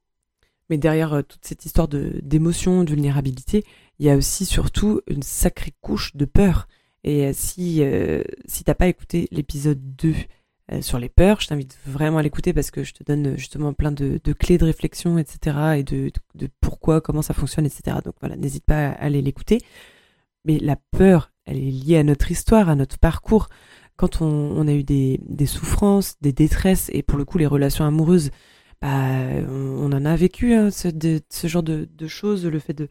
Mais 0.70 0.78
derrière 0.78 1.14
euh, 1.14 1.22
toute 1.24 1.46
cette 1.46 1.66
histoire 1.66 1.88
de 1.88 2.20
d'émotion, 2.22 2.84
de 2.84 2.92
vulnérabilité, 2.92 3.64
il 4.00 4.06
y 4.06 4.10
a 4.10 4.16
aussi 4.16 4.46
surtout 4.46 5.02
une 5.08 5.24
sacrée 5.24 5.74
couche 5.82 6.16
de 6.16 6.26
peur. 6.26 6.68
Et 7.04 7.26
euh, 7.26 7.34
si 7.34 7.82
si 8.46 8.64
t'as 8.64 8.76
pas 8.76 8.88
écouté 8.88 9.28
l'épisode 9.32 9.80
2 9.96 10.14
euh, 10.72 10.82
sur 10.82 10.98
les 10.98 11.10
peurs, 11.10 11.42
je 11.42 11.48
t'invite 11.48 11.78
vraiment 11.86 12.18
à 12.18 12.24
l'écouter 12.24 12.54
parce 12.54 12.72
que 12.72 12.84
je 12.84 12.94
te 12.94 13.04
donne 13.04 13.38
justement 13.38 13.74
plein 13.74 13.92
de, 13.92 14.20
clés 14.34 14.58
de 14.58 14.66
réflexion, 14.66 15.18
etc. 15.18 15.78
et 15.78 15.84
de, 15.84 16.12
pourquoi, 16.62 17.02
comment 17.02 17.22
ça 17.22 17.34
fonctionne, 17.34 17.66
etc. 17.66 17.98
Donc 18.04 18.16
voilà, 18.20 18.36
n'hésite 18.36 18.66
pas 18.66 18.88
à 18.88 18.92
aller 18.94 19.22
l'écouter. 19.22 19.60
Mais 20.46 20.58
la 20.60 20.78
peur, 20.92 21.32
elle 21.46 21.58
est 21.58 21.72
liée 21.72 21.98
à 21.98 22.04
notre 22.04 22.32
histoire, 22.32 22.70
à 22.70 22.76
notre 22.76 22.98
parcours 22.98 23.50
quand 23.98 24.22
on, 24.22 24.68
a 24.68 24.74
eu 24.74 24.84
des, 24.84 25.46
souffrances, 25.46 26.16
des 26.20 26.34
détresses, 26.34 26.90
et 26.94 27.02
pour 27.02 27.18
le 27.18 27.24
coup 27.24 27.38
les 27.38 27.46
relations 27.46 27.86
amoureuses, 27.86 28.30
bah, 28.82 28.90
on, 29.48 29.92
en 29.94 30.06
a 30.06 30.16
vécu 30.18 30.54
hein, 30.54 30.70
ce, 30.70 30.90
genre 31.48 31.64
de, 31.64 31.88
de, 31.90 32.08
choses, 32.08 32.46
le 32.46 32.60
fait 32.60 32.74
de 32.74 32.90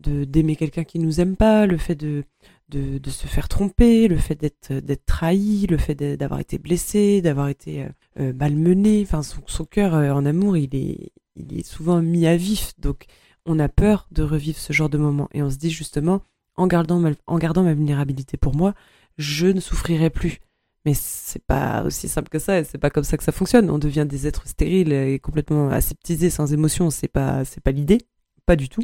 d'aimer 0.00 0.56
quelqu'un 0.56 0.82
qui 0.82 0.98
nous 0.98 1.20
aime 1.20 1.36
pas, 1.36 1.64
le 1.64 1.78
fait 1.78 1.94
de, 1.94 2.24
de, 2.72 3.10
se 3.10 3.26
faire 3.26 3.48
tromper, 3.48 4.08
le 4.08 4.16
fait 4.16 4.34
d'être 4.34 4.72
d'être 4.72 5.04
trahi, 5.04 5.66
le 5.68 5.76
fait 5.76 5.94
d'avoir 5.94 6.40
été 6.40 6.58
blessé, 6.58 7.20
d'avoir 7.22 7.48
été 7.48 7.82
euh, 7.82 7.88
euh, 8.20 8.32
malmené. 8.32 9.02
Enfin, 9.02 9.22
son, 9.22 9.64
cœur 9.64 9.94
euh, 9.94 10.10
en 10.10 10.24
amour, 10.24 10.56
il 10.56 10.74
est 10.74 11.12
il 11.36 11.58
est 11.58 11.66
souvent 11.66 12.02
mis 12.02 12.26
à 12.26 12.36
vif. 12.36 12.72
Donc, 12.78 13.06
on 13.46 13.58
a 13.58 13.68
peur 13.68 14.08
de 14.10 14.22
revivre 14.22 14.58
ce 14.58 14.72
genre 14.72 14.88
de 14.88 14.98
moment, 14.98 15.28
et 15.32 15.42
on 15.42 15.50
se 15.50 15.56
dit 15.56 15.70
justement, 15.70 16.22
en 16.56 16.66
gardant 16.66 17.02
en 17.26 17.38
gardant 17.38 17.62
ma 17.62 17.74
vulnérabilité 17.74 18.36
pour 18.36 18.54
moi, 18.56 18.74
je 19.18 19.46
ne 19.46 19.60
souffrirai 19.60 20.10
plus. 20.10 20.40
Mais 20.84 20.94
c'est 20.94 21.44
pas 21.44 21.84
aussi 21.84 22.08
simple 22.08 22.28
que 22.28 22.40
ça, 22.40 22.64
c'est 22.64 22.78
pas 22.78 22.90
comme 22.90 23.04
ça 23.04 23.16
que 23.16 23.22
ça 23.22 23.32
fonctionne. 23.32 23.70
On 23.70 23.78
devient 23.78 24.06
des 24.08 24.26
êtres 24.26 24.48
stériles 24.48 24.92
et 24.92 25.20
complètement 25.20 25.68
aseptisés, 25.68 26.30
sans 26.30 26.52
émotion. 26.52 26.90
C'est 26.90 27.08
pas, 27.08 27.44
c'est 27.44 27.60
pas 27.60 27.70
l'idée, 27.70 27.98
pas 28.46 28.56
du 28.56 28.68
tout. 28.68 28.82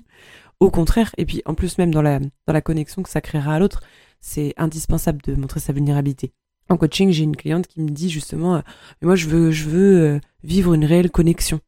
Au 0.60 0.70
contraire, 0.70 1.14
et 1.18 1.24
puis 1.24 1.42
en 1.44 1.54
plus 1.54 1.78
même 1.78 1.92
dans 1.92 2.02
la 2.02 2.18
dans 2.18 2.52
la 2.52 2.60
connexion 2.60 3.02
que 3.02 3.10
ça 3.10 3.20
créera 3.20 3.54
à 3.54 3.58
l'autre, 3.58 3.82
c'est 4.20 4.54
indispensable 4.56 5.22
de 5.22 5.34
montrer 5.34 5.60
sa 5.60 5.72
vulnérabilité. 5.72 6.32
En 6.68 6.76
coaching, 6.76 7.10
j'ai 7.10 7.24
une 7.24 7.36
cliente 7.36 7.66
qui 7.66 7.80
me 7.80 7.90
dit 7.90 8.10
justement, 8.10 8.56
euh, 8.56 8.60
moi 9.02 9.14
je 9.14 9.28
veux 9.28 9.50
je 9.50 9.68
veux 9.68 10.00
euh, 10.00 10.20
vivre 10.42 10.74
une 10.74 10.84
réelle 10.84 11.10
connexion. 11.10 11.60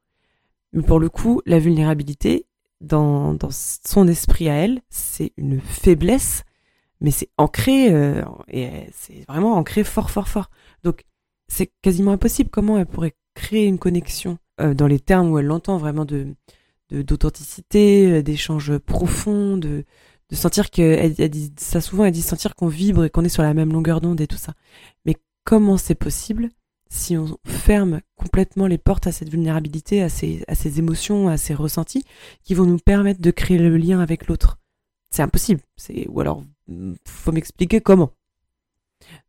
Mais 0.72 0.82
pour 0.82 1.00
le 1.00 1.08
coup, 1.08 1.40
la 1.46 1.58
vulnérabilité 1.58 2.46
dans 2.80 3.34
dans 3.34 3.50
son 3.50 4.08
esprit 4.08 4.48
à 4.48 4.54
elle, 4.54 4.82
c'est 4.90 5.32
une 5.36 5.60
faiblesse 5.60 6.44
mais 7.00 7.10
c'est 7.10 7.30
ancré 7.38 7.92
euh, 7.92 8.22
et 8.48 8.88
c'est 8.92 9.24
vraiment 9.28 9.54
ancré 9.54 9.84
fort 9.84 10.10
fort 10.10 10.28
fort. 10.28 10.50
Donc 10.84 11.04
c'est 11.48 11.72
quasiment 11.82 12.12
impossible. 12.12 12.50
Comment 12.50 12.78
elle 12.78 12.86
pourrait 12.86 13.14
créer 13.34 13.66
une 13.66 13.78
connexion 13.78 14.38
euh, 14.60 14.74
dans 14.74 14.86
les 14.86 15.00
termes 15.00 15.30
où 15.30 15.38
elle 15.38 15.46
l'entend 15.46 15.78
vraiment 15.78 16.04
de 16.04 16.34
d'authenticité, 16.90 18.22
d'échanges 18.22 18.78
profonds, 18.78 19.56
de, 19.56 19.84
sentir 20.32 20.70
que 20.70 20.82
elle, 20.82 21.30
dit 21.30 21.52
ça 21.56 21.80
souvent, 21.80 22.04
elle 22.04 22.12
dit 22.12 22.22
sentir 22.22 22.54
qu'on 22.54 22.68
vibre 22.68 23.04
et 23.04 23.10
qu'on 23.10 23.24
est 23.24 23.30
sur 23.30 23.42
la 23.42 23.54
même 23.54 23.72
longueur 23.72 24.00
d'onde 24.00 24.20
et 24.20 24.26
tout 24.26 24.36
ça. 24.36 24.54
Mais 25.04 25.16
comment 25.44 25.76
c'est 25.76 25.94
possible 25.94 26.48
si 26.92 27.16
on 27.16 27.38
ferme 27.46 28.00
complètement 28.16 28.66
les 28.66 28.78
portes 28.78 29.06
à 29.06 29.12
cette 29.12 29.28
vulnérabilité, 29.28 30.02
à 30.02 30.08
ces, 30.08 30.42
à 30.48 30.54
ces 30.54 30.80
émotions, 30.80 31.28
à 31.28 31.36
ces 31.36 31.54
ressentis 31.54 32.04
qui 32.42 32.54
vont 32.54 32.66
nous 32.66 32.78
permettre 32.78 33.20
de 33.20 33.30
créer 33.30 33.58
le 33.58 33.76
lien 33.76 34.00
avec 34.00 34.26
l'autre? 34.26 34.58
C'est 35.10 35.22
impossible. 35.22 35.60
C'est 35.76 36.06
ou 36.08 36.20
alors 36.20 36.44
faut 37.06 37.32
m'expliquer 37.32 37.80
comment. 37.80 38.12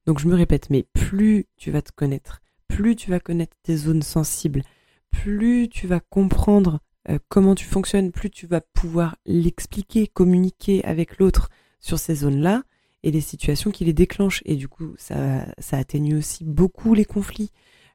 Donc 0.05 0.19
je 0.19 0.27
me 0.27 0.35
répète, 0.35 0.69
mais 0.69 0.83
plus 0.93 1.47
tu 1.57 1.71
vas 1.71 1.81
te 1.81 1.91
connaître, 1.91 2.41
plus 2.67 2.95
tu 2.95 3.09
vas 3.09 3.19
connaître 3.19 3.55
tes 3.63 3.77
zones 3.77 4.01
sensibles, 4.01 4.63
plus 5.11 5.69
tu 5.69 5.87
vas 5.87 5.99
comprendre 5.99 6.79
euh, 7.09 7.17
comment 7.29 7.55
tu 7.55 7.65
fonctionnes, 7.65 8.11
plus 8.11 8.29
tu 8.29 8.45
vas 8.47 8.61
pouvoir 8.61 9.15
l'expliquer, 9.25 10.07
communiquer 10.07 10.83
avec 10.85 11.17
l'autre 11.17 11.49
sur 11.79 11.97
ces 11.97 12.15
zones-là 12.15 12.63
et 13.03 13.09
les 13.09 13.21
situations 13.21 13.71
qui 13.71 13.85
les 13.85 13.93
déclenchent. 13.93 14.43
Et 14.45 14.55
du 14.55 14.67
coup, 14.67 14.93
ça, 14.97 15.45
atténue 15.71 16.15
aussi 16.15 16.43
beaucoup 16.43 16.93
les 16.93 17.05
conflits 17.05 17.51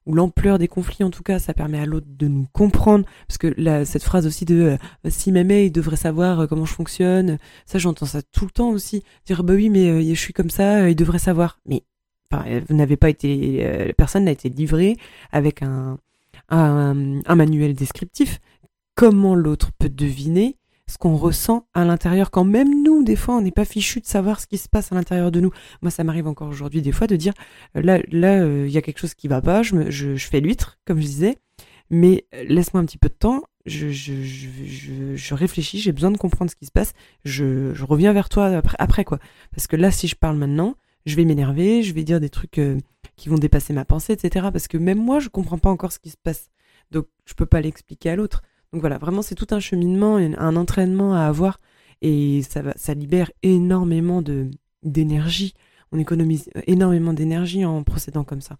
ou 0.06 0.14
l'ampleur 0.14 0.58
des 0.58 0.68
conflits 0.68 1.04
en 1.04 1.10
tout 1.10 1.22
cas, 1.22 1.38
ça 1.38 1.52
permet 1.52 1.80
à 1.80 1.86
l'autre 1.86 2.06
de 2.08 2.28
nous 2.28 2.46
comprendre, 2.52 3.04
parce 3.26 3.38
que 3.38 3.84
cette 3.84 4.04
phrase 4.04 4.24
aussi 4.24 4.44
de 4.44 4.78
euh, 5.04 5.10
si 5.10 5.32
m'aimait, 5.32 5.66
il 5.66 5.72
devrait 5.72 5.96
savoir 5.96 6.40
euh, 6.40 6.46
comment 6.46 6.64
je 6.64 6.74
fonctionne, 6.74 7.38
ça 7.64 7.78
j'entends 7.78 8.06
ça 8.06 8.22
tout 8.22 8.44
le 8.44 8.52
temps 8.52 8.70
aussi, 8.70 9.02
dire 9.24 9.42
bah 9.42 9.54
oui 9.54 9.68
mais 9.68 10.14
je 10.14 10.20
suis 10.20 10.32
comme 10.32 10.50
ça, 10.50 10.88
il 10.88 10.94
devrait 10.94 11.18
savoir. 11.18 11.58
Mais 11.66 11.82
vous 12.30 12.74
n'avez 12.74 12.96
pas 12.96 13.08
été, 13.08 13.92
personne 13.96 14.24
n'a 14.24 14.30
été 14.32 14.48
livré 14.48 14.96
avec 15.32 15.62
un 15.62 15.96
manuel 17.34 17.74
descriptif 17.74 18.40
comment 18.96 19.34
l'autre 19.34 19.70
peut 19.78 19.90
deviner 19.90 20.56
ce 20.88 20.98
qu'on 20.98 21.16
ressent 21.16 21.68
à 21.74 21.84
l'intérieur 21.84 22.30
quand 22.30 22.44
même 22.44 22.82
nous 22.82 23.04
des 23.04 23.16
fois 23.16 23.36
on 23.36 23.40
n'est 23.40 23.50
pas 23.50 23.64
fichu 23.64 24.00
de 24.00 24.06
savoir 24.06 24.40
ce 24.40 24.46
qui 24.46 24.56
se 24.56 24.68
passe 24.68 24.90
à 24.90 24.94
l'intérieur 24.94 25.30
de 25.30 25.40
nous. 25.40 25.50
Moi 25.82 25.90
ça 25.90 26.02
m'arrive 26.02 26.26
encore 26.26 26.48
aujourd'hui 26.48 26.82
des 26.82 26.92
fois 26.92 27.06
de 27.06 27.16
dire 27.16 27.34
euh, 27.76 27.82
là 27.82 27.98
là 28.10 28.40
euh, 28.40 28.64
il 28.66 28.72
y 28.72 28.78
a 28.78 28.82
quelque 28.82 28.98
chose 28.98 29.14
qui 29.14 29.28
va 29.28 29.40
pas 29.40 29.62
je, 29.62 29.90
je, 29.90 30.16
fais 30.16 30.40
l'huître 30.40 30.78
comme 30.86 30.98
je 30.98 31.06
disais 31.06 31.36
mais 31.90 32.24
euh, 32.34 32.44
laisse-moi 32.48 32.80
un 32.82 32.86
petit 32.86 32.98
peu 32.98 33.08
de 33.08 33.14
temps 33.14 33.42
je, 33.66 33.88
je, 33.90 34.22
je, 34.22 35.16
je 35.16 35.34
réfléchis 35.34 35.78
j'ai 35.80 35.92
besoin 35.92 36.12
de 36.12 36.18
comprendre 36.18 36.50
ce 36.50 36.56
qui 36.56 36.66
se 36.66 36.72
passe 36.72 36.94
je, 37.24 37.74
reviens 37.82 38.12
vers 38.12 38.28
toi 38.28 38.46
après, 38.46 38.76
après 38.78 39.04
quoi. 39.04 39.18
Parce 39.50 39.66
que 39.66 39.76
là 39.76 39.90
si 39.90 40.08
je 40.08 40.16
parle 40.16 40.36
maintenant 40.36 40.76
je 41.04 41.16
vais 41.16 41.24
m'énerver 41.24 41.82
je 41.82 41.92
vais 41.92 42.04
dire 42.04 42.20
des 42.20 42.30
trucs 42.30 42.60
qui 43.16 43.28
vont 43.28 43.38
dépasser 43.38 43.72
ma 43.72 43.84
pensée 43.84 44.14
etc 44.14 44.46
parce 44.52 44.68
que 44.68 44.78
même 44.78 44.98
moi 44.98 45.18
je 45.18 45.28
comprends 45.28 45.58
pas 45.58 45.70
encore 45.70 45.92
ce 45.92 45.98
qui 45.98 46.10
se 46.10 46.16
passe. 46.16 46.48
Donc 46.92 47.06
je 47.24 47.34
peux 47.34 47.46
pas 47.46 47.60
l'expliquer 47.60 48.10
à 48.10 48.16
l'autre 48.16 48.42
donc 48.72 48.80
voilà, 48.80 48.98
vraiment 48.98 49.22
c'est 49.22 49.34
tout 49.34 49.46
un 49.50 49.60
cheminement, 49.60 50.16
un 50.16 50.56
entraînement 50.56 51.14
à 51.14 51.20
avoir 51.20 51.60
et 52.02 52.42
ça, 52.42 52.94
libère 52.94 53.30
énormément 53.42 54.22
d'énergie. 54.82 55.54
On 55.92 55.98
économise 55.98 56.50
énormément 56.66 57.12
d'énergie 57.12 57.64
en 57.64 57.82
procédant 57.84 58.24
comme 58.24 58.40
ça. 58.40 58.58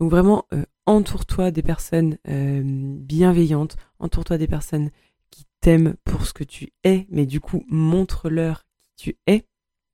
Donc 0.00 0.10
vraiment, 0.10 0.46
euh, 0.52 0.64
entoure-toi 0.86 1.50
des 1.50 1.62
personnes 1.62 2.18
euh, 2.28 2.62
bienveillantes, 2.64 3.76
entoure-toi 3.98 4.38
des 4.38 4.46
personnes 4.46 4.90
qui 5.30 5.44
t'aiment 5.60 5.94
pour 6.04 6.26
ce 6.26 6.32
que 6.32 6.44
tu 6.44 6.72
es, 6.82 7.06
mais 7.10 7.26
du 7.26 7.40
coup 7.40 7.64
montre-leur 7.68 8.64
qui 8.96 9.12
tu 9.12 9.18
es. 9.26 9.46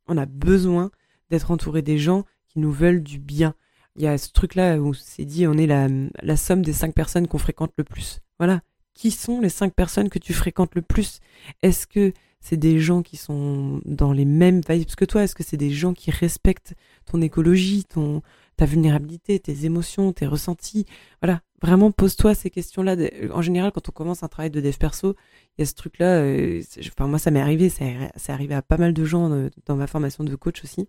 On 0.06 0.16
a 0.16 0.26
besoin 0.26 0.90
d'être 1.30 1.50
entouré 1.50 1.82
des 1.82 1.98
gens 1.98 2.24
qui 2.48 2.58
nous 2.58 2.72
veulent 2.72 3.02
du 3.02 3.18
bien. 3.18 3.54
Il 3.96 4.02
y 4.02 4.06
a 4.06 4.18
ce 4.18 4.32
truc-là 4.32 4.78
où 4.78 4.94
c'est 4.94 5.24
dit 5.24 5.46
on 5.46 5.54
est 5.54 5.66
la, 5.66 5.88
la 6.22 6.36
somme 6.36 6.62
des 6.62 6.72
cinq 6.72 6.94
personnes 6.94 7.28
qu'on 7.28 7.38
fréquente 7.38 7.72
le 7.76 7.84
plus. 7.84 8.20
Voilà, 8.38 8.62
qui 8.94 9.10
sont 9.10 9.40
les 9.40 9.48
cinq 9.48 9.74
personnes 9.74 10.08
que 10.08 10.18
tu 10.18 10.32
fréquentes 10.32 10.74
le 10.74 10.82
plus? 10.82 11.20
Est-ce 11.62 11.86
que 11.86 12.12
c'est 12.40 12.56
des 12.56 12.78
gens 12.80 13.02
qui 13.02 13.16
sont 13.16 13.80
dans 13.84 14.12
les 14.12 14.24
mêmes 14.24 14.62
vibes 14.68 14.94
que 14.96 15.04
toi? 15.04 15.22
Est-ce 15.22 15.34
que 15.34 15.42
c'est 15.42 15.56
des 15.56 15.70
gens 15.70 15.92
qui 15.92 16.10
respectent 16.10 16.74
ton 17.06 17.20
écologie, 17.20 17.84
ton 17.84 18.22
ta 18.56 18.66
vulnérabilité, 18.66 19.38
tes 19.38 19.64
émotions, 19.64 20.12
tes 20.12 20.26
ressentis? 20.26 20.86
Voilà, 21.22 21.40
vraiment 21.62 21.90
pose-toi 21.90 22.34
ces 22.34 22.50
questions-là. 22.50 22.96
En 23.32 23.42
général, 23.42 23.72
quand 23.72 23.88
on 23.88 23.92
commence 23.92 24.22
un 24.22 24.28
travail 24.28 24.50
de 24.50 24.60
dev 24.60 24.76
perso, 24.76 25.16
il 25.56 25.62
y 25.62 25.62
a 25.62 25.66
ce 25.66 25.74
truc-là. 25.74 26.20
Euh, 26.22 26.62
enfin, 26.78 27.06
moi, 27.06 27.18
ça 27.18 27.30
m'est 27.30 27.40
arrivé, 27.40 27.68
c'est 27.68 28.32
arrivé 28.32 28.54
à 28.54 28.62
pas 28.62 28.78
mal 28.78 28.94
de 28.94 29.04
gens 29.04 29.30
euh, 29.30 29.50
dans 29.66 29.76
ma 29.76 29.86
formation 29.86 30.24
de 30.24 30.34
coach 30.34 30.64
aussi, 30.64 30.88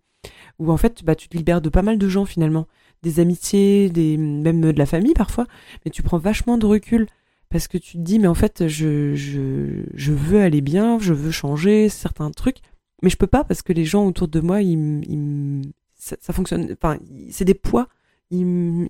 où 0.59 0.71
en 0.71 0.77
fait, 0.77 1.03
bah, 1.03 1.15
tu 1.15 1.27
te 1.27 1.35
libères 1.35 1.61
de 1.61 1.69
pas 1.69 1.81
mal 1.81 1.97
de 1.97 2.07
gens 2.07 2.25
finalement, 2.25 2.67
des 3.03 3.19
amitiés, 3.19 3.89
des 3.89 4.17
même 4.17 4.61
de 4.61 4.77
la 4.77 4.85
famille 4.85 5.13
parfois, 5.13 5.47
mais 5.83 5.91
tu 5.91 6.03
prends 6.03 6.17
vachement 6.17 6.57
de 6.57 6.65
recul 6.65 7.07
parce 7.51 7.67
que 7.67 7.77
tu 7.77 7.97
te 7.97 8.01
dis 8.01 8.17
mais 8.17 8.27
en 8.27 8.33
fait 8.33 8.67
je, 8.67 9.13
je, 9.15 9.83
je 9.93 10.11
veux 10.11 10.41
aller 10.41 10.61
bien, 10.61 10.97
je 10.99 11.13
veux 11.13 11.31
changer 11.31 11.89
certains 11.89 12.31
trucs, 12.31 12.61
mais 13.01 13.09
je 13.09 13.17
peux 13.17 13.27
pas 13.27 13.43
parce 13.43 13.61
que 13.61 13.73
les 13.73 13.85
gens 13.85 14.05
autour 14.05 14.27
de 14.27 14.39
moi, 14.39 14.61
ils, 14.61 15.03
ils 15.09 15.71
ça, 15.95 16.15
ça, 16.19 16.33
fonctionne, 16.33 16.71
enfin 16.71 16.97
c'est 17.29 17.45
des 17.45 17.53
poids, 17.53 17.87
ils, 18.29 18.39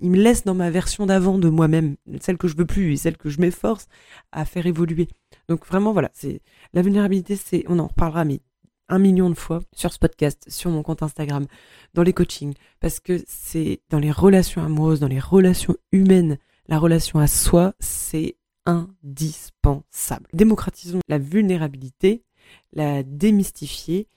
ils, 0.02 0.10
me 0.10 0.16
laissent 0.16 0.44
dans 0.44 0.54
ma 0.54 0.70
version 0.70 1.06
d'avant 1.06 1.38
de 1.38 1.48
moi-même, 1.48 1.96
celle 2.20 2.38
que 2.38 2.48
je 2.48 2.56
veux 2.56 2.66
plus 2.66 2.92
et 2.92 2.96
celle 2.96 3.16
que 3.16 3.30
je 3.30 3.40
m'efforce 3.40 3.88
à 4.30 4.44
faire 4.44 4.66
évoluer. 4.66 5.08
Donc 5.48 5.66
vraiment 5.66 5.92
voilà, 5.92 6.10
c'est 6.14 6.40
la 6.72 6.82
vulnérabilité, 6.82 7.36
c'est 7.36 7.64
on 7.68 7.78
en 7.78 7.88
reparlera 7.88 8.24
mais 8.24 8.40
un 8.88 8.98
million 8.98 9.30
de 9.30 9.34
fois 9.34 9.60
sur 9.74 9.92
ce 9.92 9.98
podcast, 9.98 10.44
sur 10.48 10.70
mon 10.70 10.82
compte 10.82 11.02
Instagram, 11.02 11.46
dans 11.94 12.02
les 12.02 12.12
coachings, 12.12 12.54
parce 12.80 13.00
que 13.00 13.22
c'est 13.26 13.80
dans 13.88 13.98
les 13.98 14.10
relations 14.10 14.62
amoureuses, 14.62 15.00
dans 15.00 15.08
les 15.08 15.20
relations 15.20 15.76
humaines, 15.92 16.38
la 16.68 16.78
relation 16.78 17.18
à 17.18 17.26
soi, 17.26 17.74
c'est 17.80 18.36
indispensable. 18.66 20.28
Démocratisons 20.32 21.00
la 21.08 21.18
vulnérabilité, 21.18 22.24
la 22.72 23.02
démystifier, 23.02 24.08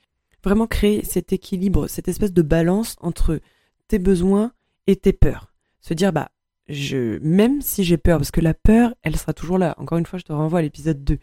vraiment 0.43 0.67
créer 0.67 1.03
cet 1.03 1.34
équilibre, 1.34 1.88
cette 1.88 2.08
espèce 2.08 2.34
de 2.34 2.41
balance 2.41 2.95
entre 2.99 3.39
tes 3.88 3.99
besoins 3.99 4.53
et 4.88 4.95
tes 4.95 5.13
peurs. 5.13 5.53
Se 5.81 5.93
dire, 5.93 6.13
bah, 6.13 6.31
je, 6.67 7.19
même 7.19 7.62
si 7.62 7.84
j'ai 7.84 7.97
peur, 7.97 8.17
parce 8.17 8.31
que 8.31 8.41
la 8.41 8.53
peur, 8.53 8.93
elle 9.03 9.15
sera 9.17 9.34
toujours 9.34 9.58
là. 9.58 9.75
Encore 9.77 9.97
une 9.97 10.05
fois, 10.05 10.19
je 10.19 10.23
te 10.23 10.34
renvoie 10.34 10.60
à 10.60 10.62
l'épisode 10.62 11.03
2. 11.03 11.19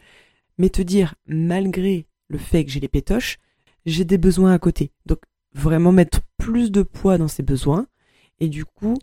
Mais 0.58 0.68
te 0.68 0.82
dire, 0.82 1.14
malgré 1.26 2.06
le 2.28 2.38
fait 2.38 2.64
que 2.64 2.70
j'ai 2.70 2.80
les 2.80 2.88
pétoches, 2.88 3.38
j'ai 3.86 4.04
des 4.04 4.18
besoins 4.18 4.52
à 4.52 4.58
côté. 4.58 4.92
Donc, 5.06 5.20
vraiment 5.54 5.92
mettre 5.92 6.20
plus 6.38 6.70
de 6.70 6.82
poids 6.82 7.18
dans 7.18 7.28
ces 7.28 7.42
besoins. 7.42 7.86
Et 8.40 8.48
du 8.48 8.64
coup, 8.64 8.96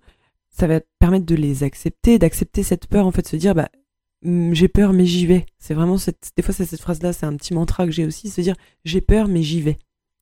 ça 0.50 0.68
va 0.68 0.80
te 0.80 0.88
permettre 1.00 1.26
de 1.26 1.36
les 1.36 1.64
accepter, 1.64 2.20
d'accepter 2.20 2.64
cette 2.64 2.88
peur, 2.88 3.06
en 3.06 3.12
fait, 3.12 3.28
se 3.28 3.36
dire, 3.36 3.56
bah, 3.56 3.70
j'ai 4.24 4.68
peur 4.68 4.94
mais 4.94 5.06
j'y 5.06 5.26
vais. 5.26 5.46
C'est 5.58 5.74
vraiment 5.74 5.98
cette, 5.98 6.32
des 6.36 6.44
fois 6.44 6.54
c'est 6.54 6.66
cette 6.66 6.82
phrase-là, 6.82 7.14
c'est 7.14 7.26
un 7.26 7.36
petit 7.36 7.54
mantra 7.54 7.86
que 7.86 7.92
j'ai 7.92 8.06
aussi, 8.06 8.30
se 8.30 8.42
dire 8.42 8.56
j'ai 8.86 9.02
peur 9.02 9.28
mais 9.28 9.44
j'y 9.44 9.62
vais. 9.62 9.78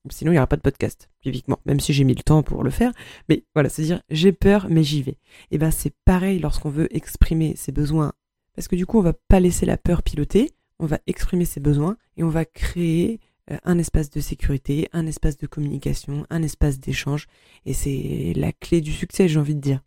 Sinon 0.09 0.31
il 0.31 0.35
n'y 0.35 0.39
aura 0.39 0.47
pas 0.47 0.55
de 0.55 0.61
podcast, 0.61 1.09
typiquement, 1.21 1.59
même 1.65 1.81
si 1.81 1.91
j'ai 1.91 2.05
mis 2.05 2.15
le 2.15 2.23
temps 2.23 2.41
pour 2.41 2.63
le 2.63 2.69
faire. 2.69 2.93
Mais 3.27 3.43
voilà, 3.53 3.69
se 3.69 3.81
dire 3.81 4.01
j'ai 4.09 4.31
peur 4.31 4.67
mais 4.69 4.83
j'y 4.83 5.01
vais. 5.01 5.17
Et 5.51 5.57
ben 5.57 5.71
c'est 5.71 5.93
pareil 6.05 6.39
lorsqu'on 6.39 6.69
veut 6.69 6.95
exprimer 6.95 7.55
ses 7.55 7.71
besoins, 7.71 8.13
parce 8.55 8.67
que 8.67 8.75
du 8.75 8.85
coup 8.85 8.99
on 8.99 9.03
va 9.03 9.13
pas 9.13 9.39
laisser 9.39 9.65
la 9.65 9.77
peur 9.77 10.03
piloter, 10.03 10.51
on 10.79 10.85
va 10.85 10.99
exprimer 11.07 11.45
ses 11.45 11.59
besoins 11.59 11.97
et 12.15 12.23
on 12.23 12.29
va 12.29 12.45
créer 12.45 13.19
euh, 13.51 13.57
un 13.63 13.77
espace 13.77 14.09
de 14.09 14.19
sécurité, 14.19 14.89
un 14.93 15.07
espace 15.07 15.37
de 15.37 15.47
communication, 15.47 16.25
un 16.29 16.43
espace 16.43 16.79
d'échange. 16.79 17.27
Et 17.65 17.73
c'est 17.73 18.33
la 18.35 18.51
clé 18.51 18.81
du 18.81 18.91
succès, 18.91 19.27
j'ai 19.27 19.39
envie 19.39 19.55
de 19.55 19.61
dire. 19.61 19.81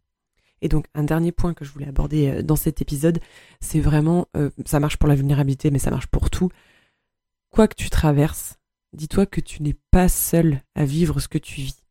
Et 0.62 0.68
donc 0.68 0.86
un 0.94 1.04
dernier 1.04 1.32
point 1.32 1.54
que 1.54 1.64
je 1.64 1.70
voulais 1.72 1.88
aborder 1.88 2.28
euh, 2.28 2.42
dans 2.42 2.56
cet 2.56 2.82
épisode, 2.82 3.20
c'est 3.60 3.80
vraiment, 3.80 4.26
euh, 4.36 4.50
ça 4.66 4.80
marche 4.80 4.96
pour 4.96 5.08
la 5.08 5.14
vulnérabilité, 5.14 5.70
mais 5.70 5.78
ça 5.78 5.90
marche 5.90 6.06
pour 6.06 6.30
tout. 6.30 6.50
Quoi 7.50 7.68
que 7.68 7.74
tu 7.74 7.90
traverses, 7.90 8.58
dis-toi 8.92 9.26
que 9.26 9.40
tu 9.40 9.62
n'es 9.62 9.76
pas 9.90 10.08
seul 10.08 10.62
à 10.74 10.84
vivre 10.84 11.20
ce 11.20 11.28
que 11.28 11.38
tu 11.38 11.60
vis. 11.60 11.82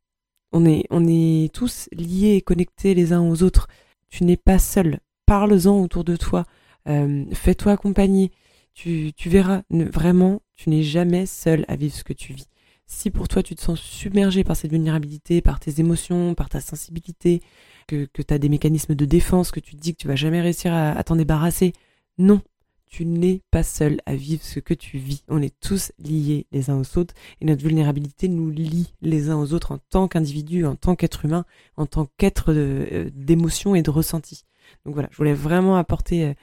On 0.52 0.66
est, 0.66 0.86
on 0.90 1.06
est 1.08 1.54
tous 1.54 1.90
liés 1.92 2.36
et 2.36 2.42
connectés 2.42 2.94
les 2.94 3.14
uns 3.14 3.22
aux 3.22 3.44
autres. 3.44 3.68
Tu 4.10 4.24
n'es 4.24 4.38
pas 4.38 4.58
seul. 4.58 5.00
Parle-en 5.26 5.82
autour 5.82 6.04
de 6.04 6.16
toi. 6.16 6.46
Euh, 6.88 7.26
Fais-toi 7.34 7.74
accompagner. 7.74 8.32
Tu, 8.74 9.12
tu 9.16 9.30
verras, 9.30 9.62
vraiment, 9.70 10.42
tu 10.56 10.70
n'es 10.70 10.82
jamais 10.84 11.26
seul 11.26 11.66
à 11.68 11.76
vivre 11.76 11.94
ce 11.94 12.04
que 12.04 12.14
tu 12.14 12.34
vis. 12.34 12.48
Si 12.92 13.12
pour 13.12 13.28
toi 13.28 13.44
tu 13.44 13.56
te 13.56 13.62
sens 13.62 13.80
submergé 13.80 14.44
par 14.44 14.56
cette 14.56 14.72
vulnérabilité, 14.72 15.42
par 15.42 15.60
tes 15.60 15.80
émotions, 15.80 16.34
par 16.34 16.50
ta 16.50 16.60
sensibilité, 16.60 17.40
que, 17.88 18.06
que 18.12 18.24
tu 18.24 18.34
as 18.34 18.40
des 18.40 18.50
mécanismes 18.50 18.96
de 18.96 19.06
défense, 19.06 19.52
que 19.52 19.60
tu 19.60 19.76
te 19.76 19.80
dis 19.80 19.94
que 19.94 20.02
tu 20.02 20.08
vas 20.08 20.16
jamais 20.16 20.42
réussir 20.42 20.74
à, 20.74 21.02
t'en 21.04 21.16
débarrasser. 21.16 21.74
Non, 22.18 22.42
tu 22.88 23.06
n'es 23.06 23.42
pas 23.52 23.62
seul 23.62 24.02
à 24.08 24.16
vivre 24.16 24.42
ce 24.44 24.60
que 24.60 24.74
tu 24.74 24.98
vis. 24.98 25.24
On 25.28 25.40
est 25.40 25.54
tous 25.60 25.92
liés 26.00 26.48
les 26.52 26.72
uns 26.72 26.80
aux 26.80 26.98
autres 26.98 27.14
et 27.40 27.46
notre 27.46 27.62
vulnérabilité 27.62 28.28
nous 28.28 28.50
lie 28.50 28.92
les 29.02 29.30
uns 29.30 29.38
aux 29.38 29.54
autres 29.54 29.72
en 29.72 29.78
tant 29.78 30.08
qu'individu, 30.08 30.66
en 30.66 30.76
tant 30.76 30.96
qu'être 30.96 31.26
humain, 31.26 31.46
en 31.78 31.86
tant 31.86 32.08
qu'être 32.18 32.52
euh, 32.52 33.12
d'émotion 33.14 33.76
et 33.76 33.84
de 33.84 33.92
ressenti. 33.92 34.46
Donc 34.84 34.96
voilà, 34.96 35.10
je 35.12 35.18
voulais 35.18 35.36
vraiment 35.36 35.78
apporter 35.78 36.26
euh, 36.26 36.34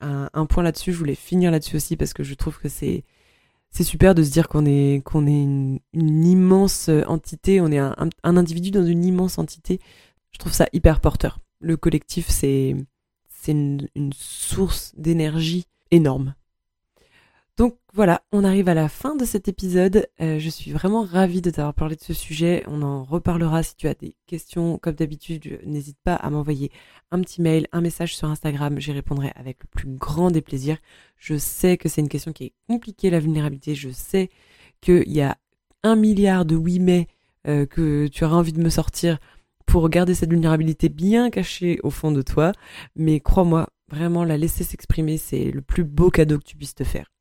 un, 0.00 0.28
un 0.34 0.46
point 0.46 0.64
là-dessus. 0.64 0.92
Je 0.92 0.98
voulais 0.98 1.14
finir 1.14 1.52
là-dessus 1.52 1.76
aussi 1.76 1.96
parce 1.96 2.12
que 2.12 2.24
je 2.24 2.34
trouve 2.34 2.58
que 2.58 2.68
c'est 2.68 3.04
c'est 3.72 3.84
super 3.84 4.14
de 4.14 4.22
se 4.22 4.30
dire 4.30 4.48
qu'on 4.48 4.64
est 4.64 5.02
qu'on 5.04 5.26
est 5.26 5.42
une, 5.42 5.80
immense 5.94 6.88
entité, 7.06 7.60
on 7.60 7.72
est 7.72 7.78
un, 7.78 7.96
un, 8.22 8.36
individu 8.36 8.70
dans 8.70 8.84
une 8.86 9.04
immense 9.04 9.38
entité 9.38 9.80
je 10.32 10.38
trouve 10.38 10.52
ça 10.52 10.66
hyper 10.72 11.00
porteur. 11.00 11.38
Le 11.60 11.76
collectif, 11.76 12.28
c'est 12.28 12.74
c'est 13.28 13.52
une, 13.52 13.88
source 14.14 14.92
d'énergie 14.96 15.66
énorme. 15.90 16.34
Voilà, 17.94 18.22
on 18.32 18.42
arrive 18.42 18.70
à 18.70 18.74
la 18.74 18.88
fin 18.88 19.16
de 19.16 19.26
cet 19.26 19.48
épisode. 19.48 20.08
Euh, 20.22 20.38
je 20.38 20.48
suis 20.48 20.72
vraiment 20.72 21.02
ravie 21.02 21.42
de 21.42 21.50
t'avoir 21.50 21.74
parlé 21.74 21.94
de 21.94 22.00
ce 22.00 22.14
sujet. 22.14 22.64
On 22.66 22.80
en 22.80 23.04
reparlera 23.04 23.62
si 23.62 23.76
tu 23.76 23.86
as 23.86 23.92
des 23.92 24.16
questions. 24.26 24.78
Comme 24.78 24.94
d'habitude, 24.94 25.60
n'hésite 25.66 25.98
pas 26.02 26.14
à 26.14 26.30
m'envoyer 26.30 26.72
un 27.10 27.20
petit 27.20 27.42
mail, 27.42 27.66
un 27.70 27.82
message 27.82 28.16
sur 28.16 28.28
Instagram. 28.28 28.80
J'y 28.80 28.92
répondrai 28.92 29.30
avec 29.36 29.58
le 29.62 29.68
plus 29.70 29.88
grand 29.88 30.30
des 30.30 30.40
plaisirs. 30.40 30.78
Je 31.18 31.36
sais 31.36 31.76
que 31.76 31.90
c'est 31.90 32.00
une 32.00 32.08
question 32.08 32.32
qui 32.32 32.44
est 32.44 32.52
compliquée, 32.66 33.10
la 33.10 33.20
vulnérabilité. 33.20 33.74
Je 33.74 33.90
sais 33.90 34.30
qu'il 34.80 35.12
y 35.12 35.20
a 35.20 35.36
un 35.82 35.94
milliard 35.94 36.46
de 36.46 36.56
oui 36.56 36.78
mais 36.78 37.08
euh, 37.46 37.66
que 37.66 38.06
tu 38.06 38.24
auras 38.24 38.36
envie 38.36 38.54
de 38.54 38.62
me 38.62 38.70
sortir 38.70 39.18
pour 39.66 39.90
garder 39.90 40.14
cette 40.14 40.30
vulnérabilité 40.30 40.88
bien 40.88 41.28
cachée 41.28 41.78
au 41.82 41.90
fond 41.90 42.10
de 42.10 42.22
toi. 42.22 42.52
Mais 42.96 43.20
crois-moi, 43.20 43.68
vraiment 43.90 44.24
la 44.24 44.38
laisser 44.38 44.64
s'exprimer, 44.64 45.18
c'est 45.18 45.50
le 45.50 45.60
plus 45.60 45.84
beau 45.84 46.08
cadeau 46.08 46.38
que 46.38 46.44
tu 46.44 46.56
puisses 46.56 46.74
te 46.74 46.84
faire. 46.84 47.12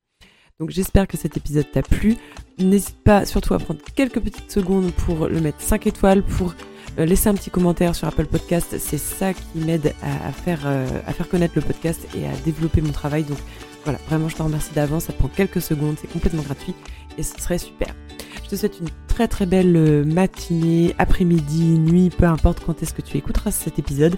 Donc 0.62 0.70
j'espère 0.70 1.08
que 1.08 1.18
cet 1.18 1.38
épisode 1.38 1.66
t'a 1.72 1.82
plu. 1.82 2.18
N'hésite 2.60 3.04
pas 3.04 3.26
surtout 3.26 3.56
à 3.56 3.58
prendre 3.58 3.80
quelques 3.96 4.20
petites 4.20 4.52
secondes 4.52 4.92
pour 4.92 5.28
le 5.28 5.42
mettre 5.42 5.60
5 5.60 5.88
étoiles, 5.88 6.22
pour 6.22 6.54
euh, 7.00 7.06
laisser 7.06 7.30
un 7.30 7.34
petit 7.34 7.50
commentaire 7.50 7.96
sur 7.96 8.08
Apple 8.08 8.28
Podcast. 8.28 8.76
C'est 8.78 9.00
ça 9.00 9.34
qui 9.34 9.58
m'aide 9.58 9.96
à, 10.04 10.32
faire, 10.32 10.60
euh, 10.66 10.88
à 11.08 11.14
faire 11.14 11.28
connaître 11.28 11.54
le 11.56 11.64
podcast 11.64 12.08
et 12.16 12.28
à 12.28 12.32
développer 12.46 12.82
mon 12.82 12.92
travail. 12.92 13.24
Donc 13.24 13.40
voilà, 13.86 13.98
vraiment 14.08 14.30
je 14.30 14.36
te 14.36 14.44
remercie 14.44 14.72
d'avance. 14.76 15.06
Ça 15.06 15.14
prend 15.14 15.30
quelques 15.30 15.64
secondes, 15.64 15.96
c'est 16.00 16.12
complètement 16.12 16.44
gratuit 16.44 16.76
et 17.18 17.24
ce 17.24 17.42
serait 17.42 17.58
super. 17.58 17.96
Je 18.44 18.50
te 18.50 18.56
souhaite 18.56 18.80
une 18.80 18.90
très 19.08 19.28
très 19.28 19.48
belle 19.48 19.76
euh, 19.76 20.06
matinée, 20.06 20.94
après-midi, 21.00 21.80
nuit, 21.80 22.12
peu 22.16 22.26
importe 22.26 22.60
quand 22.64 22.84
est-ce 22.84 22.94
que 22.94 23.02
tu 23.02 23.18
écouteras 23.18 23.50
cet 23.50 23.80
épisode. 23.80 24.16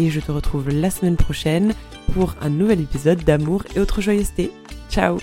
Et 0.00 0.10
je 0.10 0.18
te 0.18 0.32
retrouve 0.32 0.70
la 0.70 0.90
semaine 0.90 1.16
prochaine 1.16 1.72
pour 2.14 2.34
un 2.40 2.50
nouvel 2.50 2.80
épisode 2.80 3.22
d'amour 3.22 3.62
et 3.76 3.78
autre 3.78 4.00
joyeuseté. 4.00 4.50
Ciao 4.90 5.18